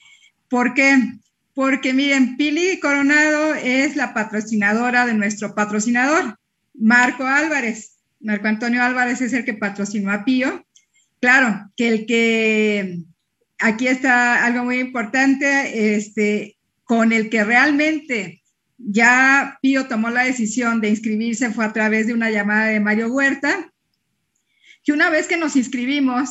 [0.48, 1.18] porque
[1.52, 6.38] porque miren, Pili Coronado es la patrocinadora de nuestro patrocinador,
[6.72, 7.98] Marco Álvarez.
[8.20, 10.64] Marco Antonio Álvarez es el que patrocinó a Pío.
[11.20, 13.04] Claro, que el que
[13.58, 18.42] aquí está algo muy importante, este, con el que realmente
[18.78, 23.08] ya Pío tomó la decisión de inscribirse fue a través de una llamada de Mario
[23.08, 23.72] Huerta,
[24.84, 26.30] que una vez que nos inscribimos,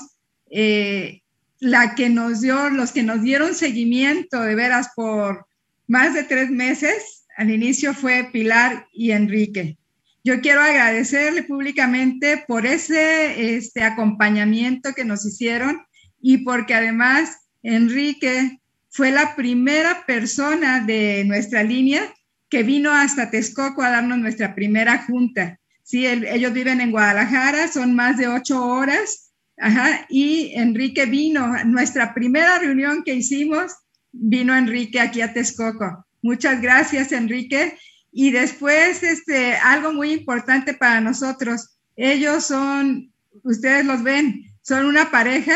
[0.49, 1.21] eh,
[1.59, 5.47] la que nos dio, los que nos dieron seguimiento de veras por
[5.87, 9.77] más de tres meses, al inicio fue Pilar y Enrique.
[10.23, 15.81] Yo quiero agradecerle públicamente por ese este, acompañamiento que nos hicieron
[16.27, 18.59] y porque además Enrique
[18.89, 22.01] fue la primera persona de nuestra línea
[22.49, 25.59] que vino hasta Texcoco a darnos nuestra primera junta.
[25.83, 29.33] Sí, ellos viven en Guadalajara, son más de ocho horas.
[29.59, 33.73] Ajá, y Enrique vino, nuestra primera reunión que hicimos,
[34.11, 36.07] vino Enrique aquí a Texcoco.
[36.23, 37.77] Muchas gracias, Enrique.
[38.11, 43.13] Y después, este, algo muy importante para nosotros, ellos son,
[43.43, 45.55] ustedes los ven, son una pareja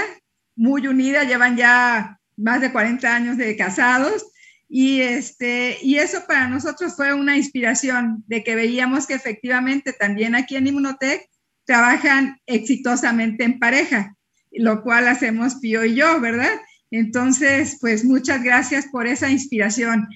[0.60, 4.26] muy unida, llevan ya más de 40 años de casados
[4.68, 10.36] y, este, y eso para nosotros fue una inspiración de que veíamos que efectivamente también
[10.36, 11.28] aquí en Inmunotech
[11.66, 14.16] trabajan exitosamente en pareja,
[14.51, 16.60] lo cual hacemos Pío y yo, ¿verdad?
[16.91, 20.10] Entonces, pues muchas gracias por esa inspiración.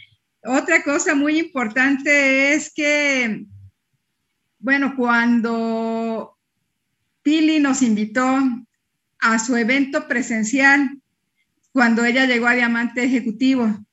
[0.43, 3.45] Otra cosa muy importante es que,
[4.59, 6.37] bueno, cuando
[7.21, 8.39] Pili nos invitó
[9.23, 10.99] a su evento presencial,
[11.71, 13.83] cuando ella llegó a Diamante Ejecutivo,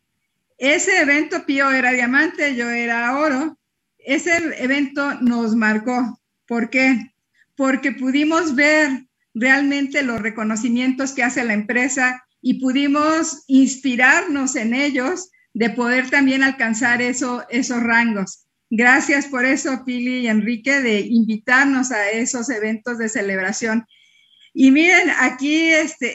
[0.61, 3.59] ese evento, Pío era diamante, yo era oro.
[3.99, 6.21] Ese evento nos marcó.
[6.47, 7.15] ¿Por qué?
[7.57, 15.31] Porque pudimos ver realmente los reconocimientos que hace la empresa y pudimos inspirarnos en ellos
[15.55, 18.45] de poder también alcanzar eso, esos rangos.
[18.69, 23.87] Gracias por eso, Pili y Enrique, de invitarnos a esos eventos de celebración.
[24.61, 26.11] Y miren, aquí este,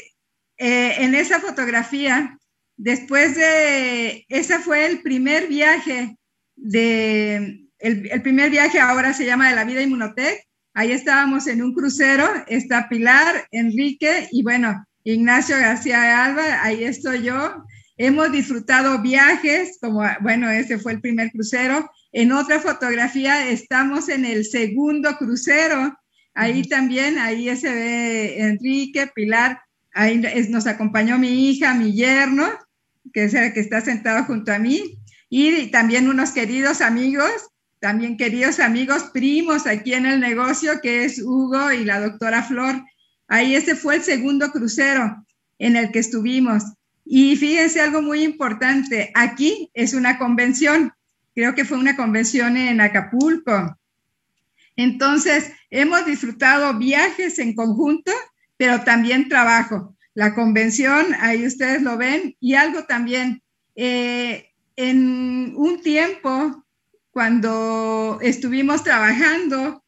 [0.57, 2.37] eh, en esa fotografía
[2.77, 6.17] Después de, ese fue el primer viaje
[6.57, 10.41] de, el, primer viaje ahora se llama de la vida Inmunotech.
[10.73, 17.23] Ahí estábamos en un crucero, está Pilar, Enrique y bueno, Ignacio García Alba, ahí estoy
[17.23, 17.63] yo.
[17.97, 21.89] Hemos disfrutado viajes, como bueno, ese fue el primer crucero.
[22.11, 25.97] En otra fotografía estamos en el segundo crucero.
[26.35, 29.61] Ahí también, ahí se ve Enrique, Pilar,
[29.93, 32.45] ahí nos acompañó mi hija, mi yerno,
[33.13, 37.31] que es el que está sentado junto a mí, y también unos queridos amigos,
[37.79, 42.83] también queridos amigos primos aquí en el negocio, que es Hugo y la doctora Flor.
[43.29, 45.25] Ahí ese fue el segundo crucero
[45.57, 46.63] en el que estuvimos.
[47.05, 50.91] Y fíjense algo muy importante, aquí es una convención,
[51.33, 53.77] creo que fue una convención en Acapulco.
[54.75, 58.11] Entonces, hemos disfrutado viajes en conjunto,
[58.57, 63.43] pero también trabajo la convención, ahí ustedes lo ven, y algo también,
[63.75, 66.65] eh, en un tiempo,
[67.11, 69.83] cuando estuvimos trabajando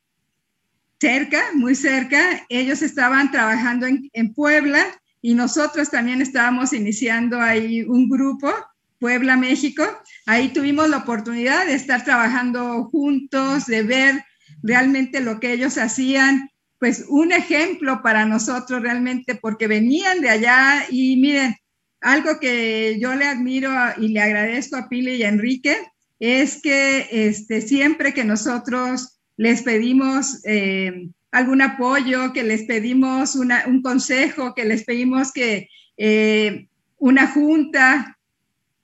[1.00, 4.86] cerca, muy cerca, ellos estaban trabajando en, en Puebla
[5.22, 8.52] y nosotros también estábamos iniciando ahí un grupo,
[9.00, 9.84] Puebla, México.
[10.26, 14.26] Ahí tuvimos la oportunidad de estar trabajando juntos, de ver
[14.64, 16.50] realmente lo que ellos hacían
[16.80, 21.56] pues un ejemplo para nosotros realmente porque venían de allá y miren,
[22.02, 25.76] algo que yo le admiro y le agradezco a Pili y a Enrique
[26.20, 33.82] es que este, siempre que nosotros les pedimos eh, algún apoyo, que les pedimos un
[33.82, 38.18] consejo, que les pedimos que eh, una junta,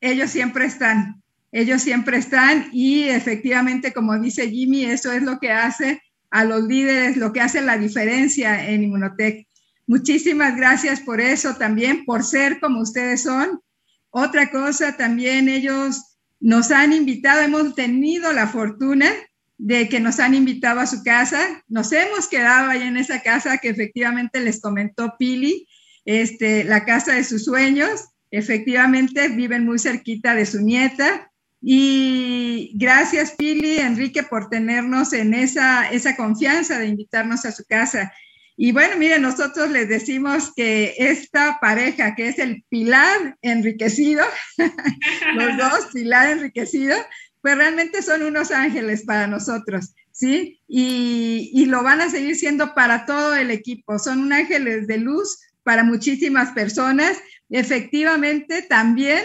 [0.01, 1.22] ellos siempre están,
[1.53, 6.01] ellos siempre están y efectivamente, como dice Jimmy, eso es lo que hace
[6.31, 9.47] a los líderes, lo que hace la diferencia en Inmunotech.
[9.85, 13.61] Muchísimas gracias por eso también, por ser como ustedes son.
[14.09, 19.11] Otra cosa, también ellos nos han invitado, hemos tenido la fortuna
[19.59, 21.63] de que nos han invitado a su casa.
[21.67, 25.67] Nos hemos quedado ahí en esa casa que efectivamente les comentó Pili,
[26.03, 28.05] este, la casa de sus sueños.
[28.31, 31.29] Efectivamente, viven muy cerquita de su nieta.
[31.65, 38.11] Y gracias, Pili, Enrique, por tenernos en esa, esa confianza de invitarnos a su casa.
[38.57, 44.25] Y bueno, miren, nosotros les decimos que esta pareja, que es el pilar enriquecido,
[45.35, 46.97] los dos, pilar enriquecido,
[47.41, 50.59] pues realmente son unos ángeles para nosotros, ¿sí?
[50.67, 53.99] Y, y lo van a seguir siendo para todo el equipo.
[53.99, 57.17] Son ángeles de luz para muchísimas personas.
[57.49, 59.23] Efectivamente, también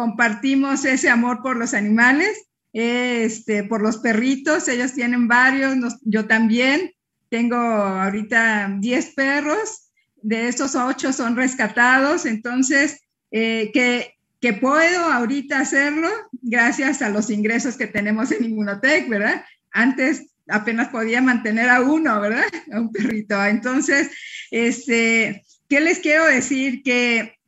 [0.00, 6.92] compartimos ese amor por los animales, este, por los perritos, ellos tienen varios, yo también,
[7.28, 9.90] tengo ahorita 10 perros,
[10.22, 17.28] de esos 8 son rescatados, entonces, eh, que, que puedo ahorita hacerlo gracias a los
[17.28, 19.44] ingresos que tenemos en Inmunotech, ¿verdad?
[19.70, 22.44] Antes apenas podía mantener a uno, ¿verdad?
[22.72, 23.44] A un perrito.
[23.44, 24.10] Entonces,
[24.50, 26.82] este, ¿qué les quiero decir?
[26.82, 27.38] Que,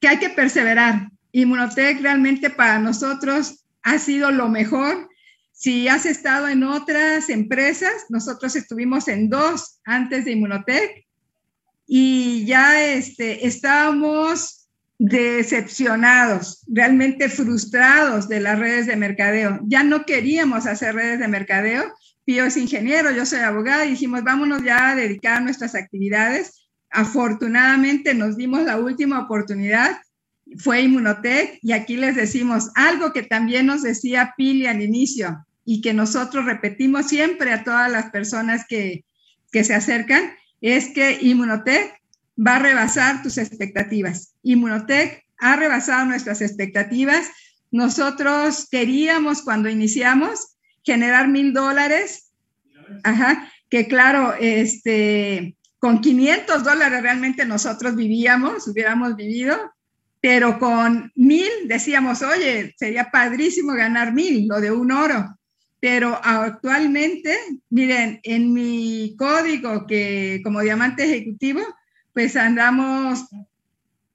[0.00, 5.08] que hay que perseverar, Inmunotech realmente para nosotros ha sido lo mejor.
[5.52, 11.06] Si has estado en otras empresas, nosotros estuvimos en dos antes de Inmunotech
[11.86, 14.60] y ya este, estábamos
[15.00, 19.58] decepcionados, realmente frustrados de las redes de mercadeo.
[19.64, 21.92] Ya no queríamos hacer redes de mercadeo.
[22.26, 26.68] Pío es ingeniero, yo soy abogada y dijimos, vámonos ya a dedicar nuestras actividades.
[26.90, 29.96] Afortunadamente nos dimos la última oportunidad,
[30.58, 35.80] fue Inmunotech y aquí les decimos algo que también nos decía Pili al inicio y
[35.80, 39.04] que nosotros repetimos siempre a todas las personas que,
[39.52, 41.94] que se acercan, es que Inmunotech
[42.36, 44.34] va a rebasar tus expectativas.
[44.42, 47.28] Inmunotech ha rebasado nuestras expectativas.
[47.70, 52.32] Nosotros queríamos cuando iniciamos generar mil dólares,
[53.04, 59.56] ajá, que claro, este, con 500 dólares realmente nosotros vivíamos, hubiéramos vivido,
[60.20, 65.36] pero con mil decíamos, oye, sería padrísimo ganar mil, lo de un oro.
[65.80, 67.38] Pero actualmente,
[67.70, 71.62] miren, en mi código que como diamante ejecutivo,
[72.12, 73.24] pues andamos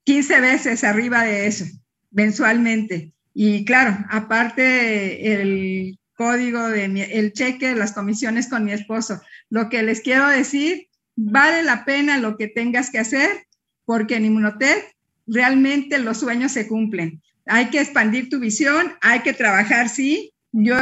[0.03, 1.65] 15 veces arriba de eso,
[2.11, 3.11] mensualmente.
[3.33, 9.19] Y claro, aparte el código de el cheque las comisiones con mi esposo.
[9.49, 13.47] Lo que les quiero decir, vale la pena lo que tengas que hacer,
[13.85, 14.94] porque en Inmunotech
[15.27, 17.21] realmente los sueños se cumplen.
[17.45, 20.33] Hay que expandir tu visión, hay que trabajar, sí.
[20.51, 20.77] Yo,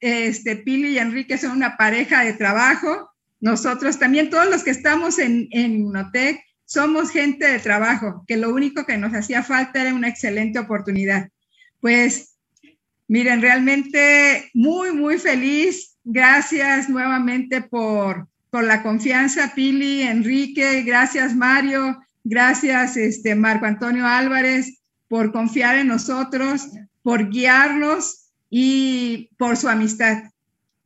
[0.00, 3.10] este, Pili y Enrique son una pareja de trabajo,
[3.40, 8.54] nosotros también, todos los que estamos en, en Notec, somos gente de trabajo, que lo
[8.54, 11.28] único que nos hacía falta era una excelente oportunidad.
[11.80, 12.36] Pues,
[13.08, 15.96] miren, realmente muy, muy feliz.
[16.04, 24.82] Gracias nuevamente por, por la confianza, Pili, Enrique, gracias Mario, gracias este, Marco Antonio Álvarez
[25.08, 26.68] por confiar en nosotros,
[27.02, 30.24] por guiarnos y por su amistad.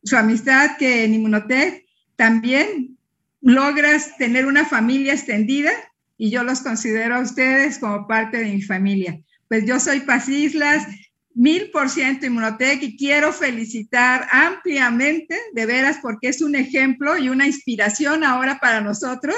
[0.02, 1.84] Su amistad que en Inmunotech
[2.16, 2.96] también
[3.40, 5.70] logras tener una familia extendida
[6.18, 9.20] y yo los considero a ustedes como parte de mi familia.
[9.48, 10.86] Pues yo soy Paz Islas,
[11.34, 17.28] mil por ciento Inmunotech y quiero felicitar ampliamente, de veras, porque es un ejemplo y
[17.28, 19.36] una inspiración ahora para nosotros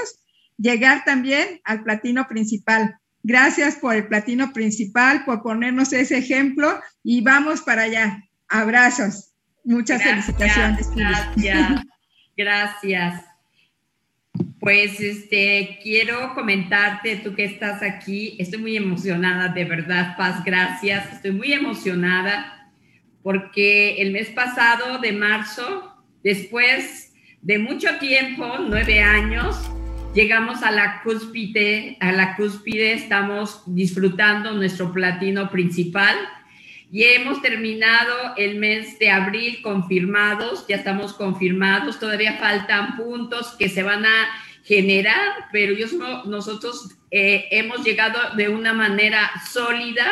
[0.58, 2.98] llegar también al platino principal.
[3.22, 8.22] Gracias por el platino principal, por ponernos ese ejemplo y vamos para allá.
[8.48, 9.32] Abrazos.
[9.64, 10.90] Muchas felicitaciones.
[10.94, 11.82] Gracias.
[12.36, 13.24] Gracias.
[14.60, 21.12] Pues este, quiero comentarte, tú que estás aquí, estoy muy emocionada, de verdad, Paz, gracias,
[21.12, 22.70] estoy muy emocionada
[23.22, 29.56] porque el mes pasado de marzo, después de mucho tiempo, nueve años,
[30.14, 36.16] llegamos a la cúspide, a la cúspide, estamos disfrutando nuestro platino principal
[36.90, 43.68] y hemos terminado el mes de abril confirmados, ya estamos confirmados, todavía faltan puntos que
[43.68, 44.28] se van a
[44.64, 45.74] generar, pero
[46.26, 50.06] nosotros eh, hemos llegado de una manera sólida.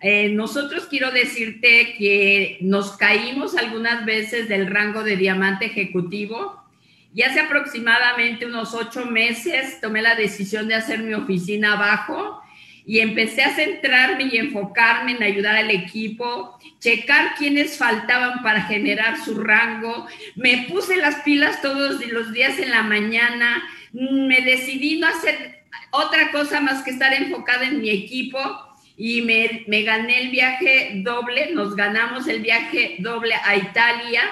[0.00, 6.65] Eh, nosotros quiero decirte que nos caímos algunas veces del rango de diamante ejecutivo.
[7.14, 12.42] Y hace aproximadamente unos ocho meses tomé la decisión de hacer mi oficina abajo
[12.86, 19.18] y empecé a centrarme y enfocarme en ayudar al equipo, checar quiénes faltaban para generar
[19.24, 20.06] su rango.
[20.36, 26.30] Me puse las pilas todos los días en la mañana, me decidí no hacer otra
[26.30, 28.38] cosa más que estar enfocada en mi equipo
[28.96, 34.22] y me, me gané el viaje doble, nos ganamos el viaje doble a Italia.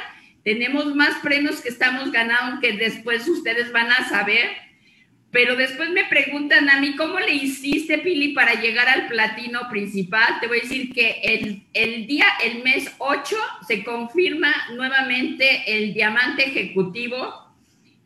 [0.45, 4.64] Tenemos más premios que estamos ganando que después ustedes van a saber
[5.34, 10.38] pero después me preguntan a mí, ¿cómo le hiciste, Pili, para llegar al platino principal?
[10.40, 13.36] Te voy a decir que el, el día, el mes 8,
[13.66, 17.53] se confirma nuevamente el diamante ejecutivo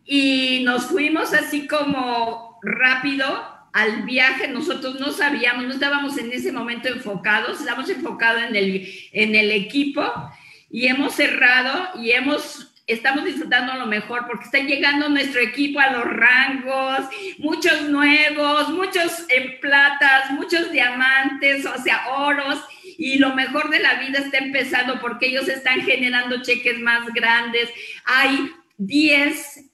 [0.07, 3.27] y nos fuimos así como rápido
[3.75, 4.49] al viaje.
[4.49, 9.51] Nosotros no sabíamos, no estábamos en ese momento enfocados, estábamos enfocados en el, en el
[9.51, 10.03] equipo
[10.71, 15.93] y hemos cerrado y hemos estamos disfrutando lo mejor porque está llegando nuestro equipo a
[15.93, 17.01] los rangos,
[17.39, 22.65] muchos nuevos, muchos en platas, muchos diamantes, o sea, oros,
[22.97, 27.69] y lo mejor de la vida está empezando porque ellos están generando cheques más grandes.
[28.07, 29.68] Hay 10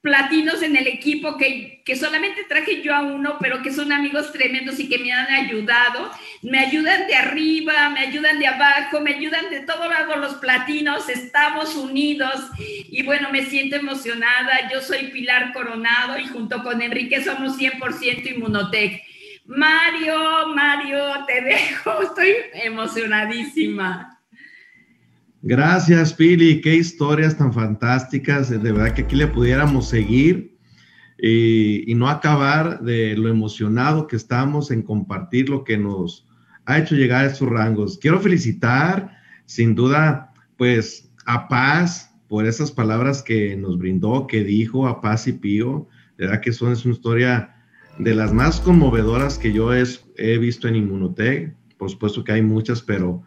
[0.00, 4.32] platinos en el equipo que, que, solamente traje yo a uno, pero que son amigos
[4.32, 6.10] tremendos y que me han ayudado.
[6.42, 11.08] Me ayudan de arriba, me ayudan de abajo, me ayudan de todo lado los platinos,
[11.08, 14.70] estamos unidos y bueno, me siento emocionada.
[14.72, 19.02] Yo soy Pilar Coronado y junto con Enrique somos 100% Inmunotech.
[19.46, 24.17] Mario, Mario, te dejo, estoy emocionadísima.
[25.42, 26.60] Gracias, Pili.
[26.60, 28.50] Qué historias tan fantásticas.
[28.50, 30.56] De verdad que aquí le pudiéramos seguir.
[31.20, 36.28] y, no acabar de lo emocionado que estamos en compartir lo que nos
[36.64, 37.98] ha hecho llegar a estos rangos.
[37.98, 39.10] Quiero felicitar,
[39.46, 45.26] sin duda, pues a Paz por esas palabras que nos brindó, que dijo a Paz
[45.26, 45.88] y Pío.
[46.18, 47.56] De verdad que son, es una historia
[47.98, 51.54] de las más conmovedoras que yo he visto en Inmunotech.
[51.78, 53.22] Por supuesto que hay muchas, pero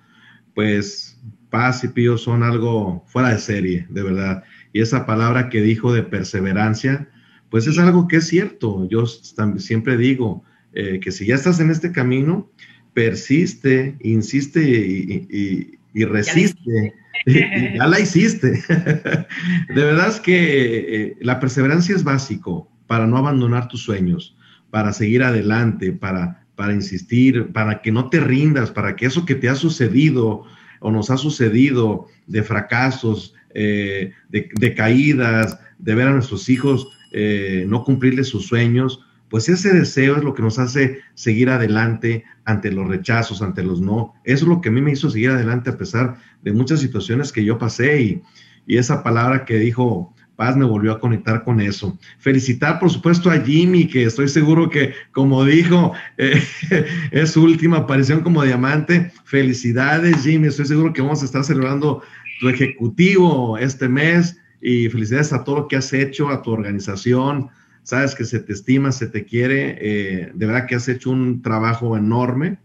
[0.54, 1.20] pues
[1.52, 4.44] Paz y Pío son algo fuera de serie, de verdad.
[4.74, 7.10] Y esa palabra que dijo de perseverancia,
[7.50, 8.88] pues es algo que es cierto.
[8.90, 10.44] Yo siempre digo
[10.74, 12.50] eh, que si ya estás en este camino,
[12.94, 16.96] persiste, insiste y, resiste.
[17.28, 18.64] Ya, ya la hiciste.
[18.68, 24.36] de verdad es que eh, la perseverancia es básico para no abandonar tus sueños,
[24.72, 29.36] para seguir adelante, para, para insistir, para que no te rindas, para que eso que
[29.36, 30.48] te ha sucedido
[30.82, 37.66] o nos ha sucedido de fracasos, eh, de, caídas, de ver a nuestros hijos eh,
[37.68, 42.72] no cumplirles sus sueños, pues ese deseo es lo que nos hace seguir adelante ante
[42.72, 44.14] los rechazos, ante los no.
[44.26, 47.32] Eso es lo que a mí me hizo seguir adelante a pesar de muchas situaciones
[47.32, 48.22] que yo pasé y,
[48.66, 50.14] y esa palabra que dijo
[50.56, 51.98] Me volvió a conectar con eso.
[52.18, 56.42] Felicitar, por supuesto, a Jimmy, que estoy seguro que, como dijo, eh,
[57.12, 59.12] es su última aparición como diamante.
[59.24, 60.48] Felicidades, Jimmy.
[60.48, 62.02] Estoy seguro que vamos a estar celebrando
[62.40, 67.50] tu ejecutivo este mes y felicidades a todo lo que has hecho, a tu organización.
[67.84, 69.78] Sabes que se te estima, se te quiere.
[69.80, 72.58] Eh, de verdad que has hecho un trabajo enorme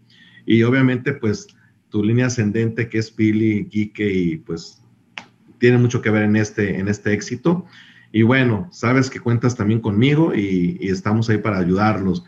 [0.47, 1.47] y obviamente, pues,
[1.89, 4.81] tu línea ascendente que es Pili, Quique y pues
[5.59, 7.65] tiene mucho que ver en este, en este éxito.
[8.11, 12.23] Y bueno, sabes que cuentas también conmigo y, estamos ahí para ayudarlos.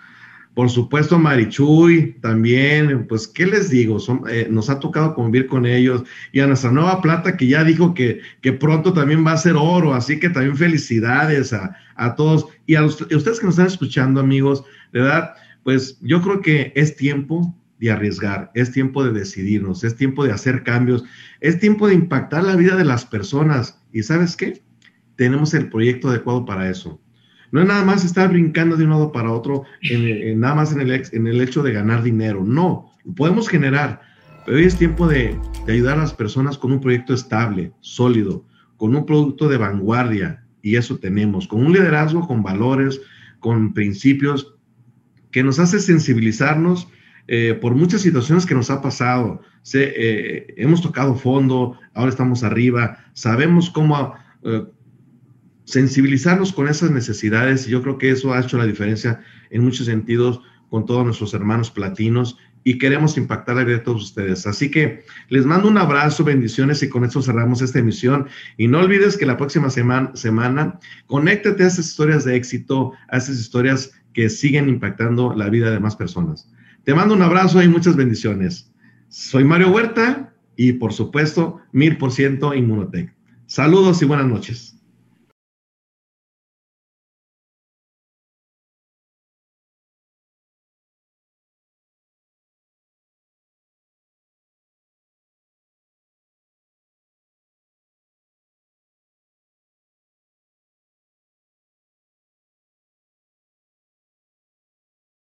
[0.53, 3.97] Por supuesto, Marichuy también, pues, ¿qué les digo?
[4.29, 6.03] Eh, nos ha tocado convivir con ellos
[6.33, 9.55] y a nuestra nueva plata que ya dijo que, que pronto también va a ser
[9.55, 14.19] oro, así que también felicidades a, a todos y a, ustedes que nos están escuchando,
[14.19, 19.95] amigos, verdad, pues yo creo que es tiempo de arriesgar, es tiempo de decidirnos, es
[19.95, 21.03] tiempo de hacer cambios,
[21.39, 23.81] es tiempo de impactar la vida de las personas.
[23.93, 24.61] ¿Y sabes qué?
[25.15, 27.01] Tenemos el proyecto adecuado para eso.
[27.51, 30.81] No es nada más estar brincando de un lado para otro, en, nada más en
[30.81, 32.43] el, en el hecho de ganar dinero.
[32.45, 34.01] No, podemos generar,
[34.45, 38.45] pero hoy es tiempo de, de ayudar a las personas con un proyecto estable, sólido,
[38.77, 43.01] con un producto de vanguardia, y eso tenemos, con un liderazgo, con valores,
[43.39, 44.55] con principios
[45.31, 46.89] que nos hace sensibilizarnos
[47.31, 49.39] eh, por muchas situaciones que nos ha pasado.
[49.75, 54.63] Eh, hemos tocado fondo, ahora estamos arriba, sabemos cómo eh,
[55.63, 59.21] sensibilizarnos con esas necesidades y yo creo que eso ha hecho la diferencia
[59.51, 64.05] en muchos sentidos con todos nuestros hermanos platinos y queremos impactar la vida de todos
[64.05, 64.47] ustedes.
[64.47, 68.27] Así que les mando un abrazo, bendiciones y con esto cerramos esta emisión.
[68.57, 73.17] Y no olvides que la próxima semana, semana conéctate a esas historias de éxito, a
[73.17, 76.49] esas historias que siguen impactando la vida de más personas.
[76.83, 78.71] Te mando un abrazo y muchas bendiciones.
[79.09, 83.13] Soy Mario Huerta y por supuesto, mil por ciento Inmunotech.
[83.45, 84.68] Saludos y buenas noches.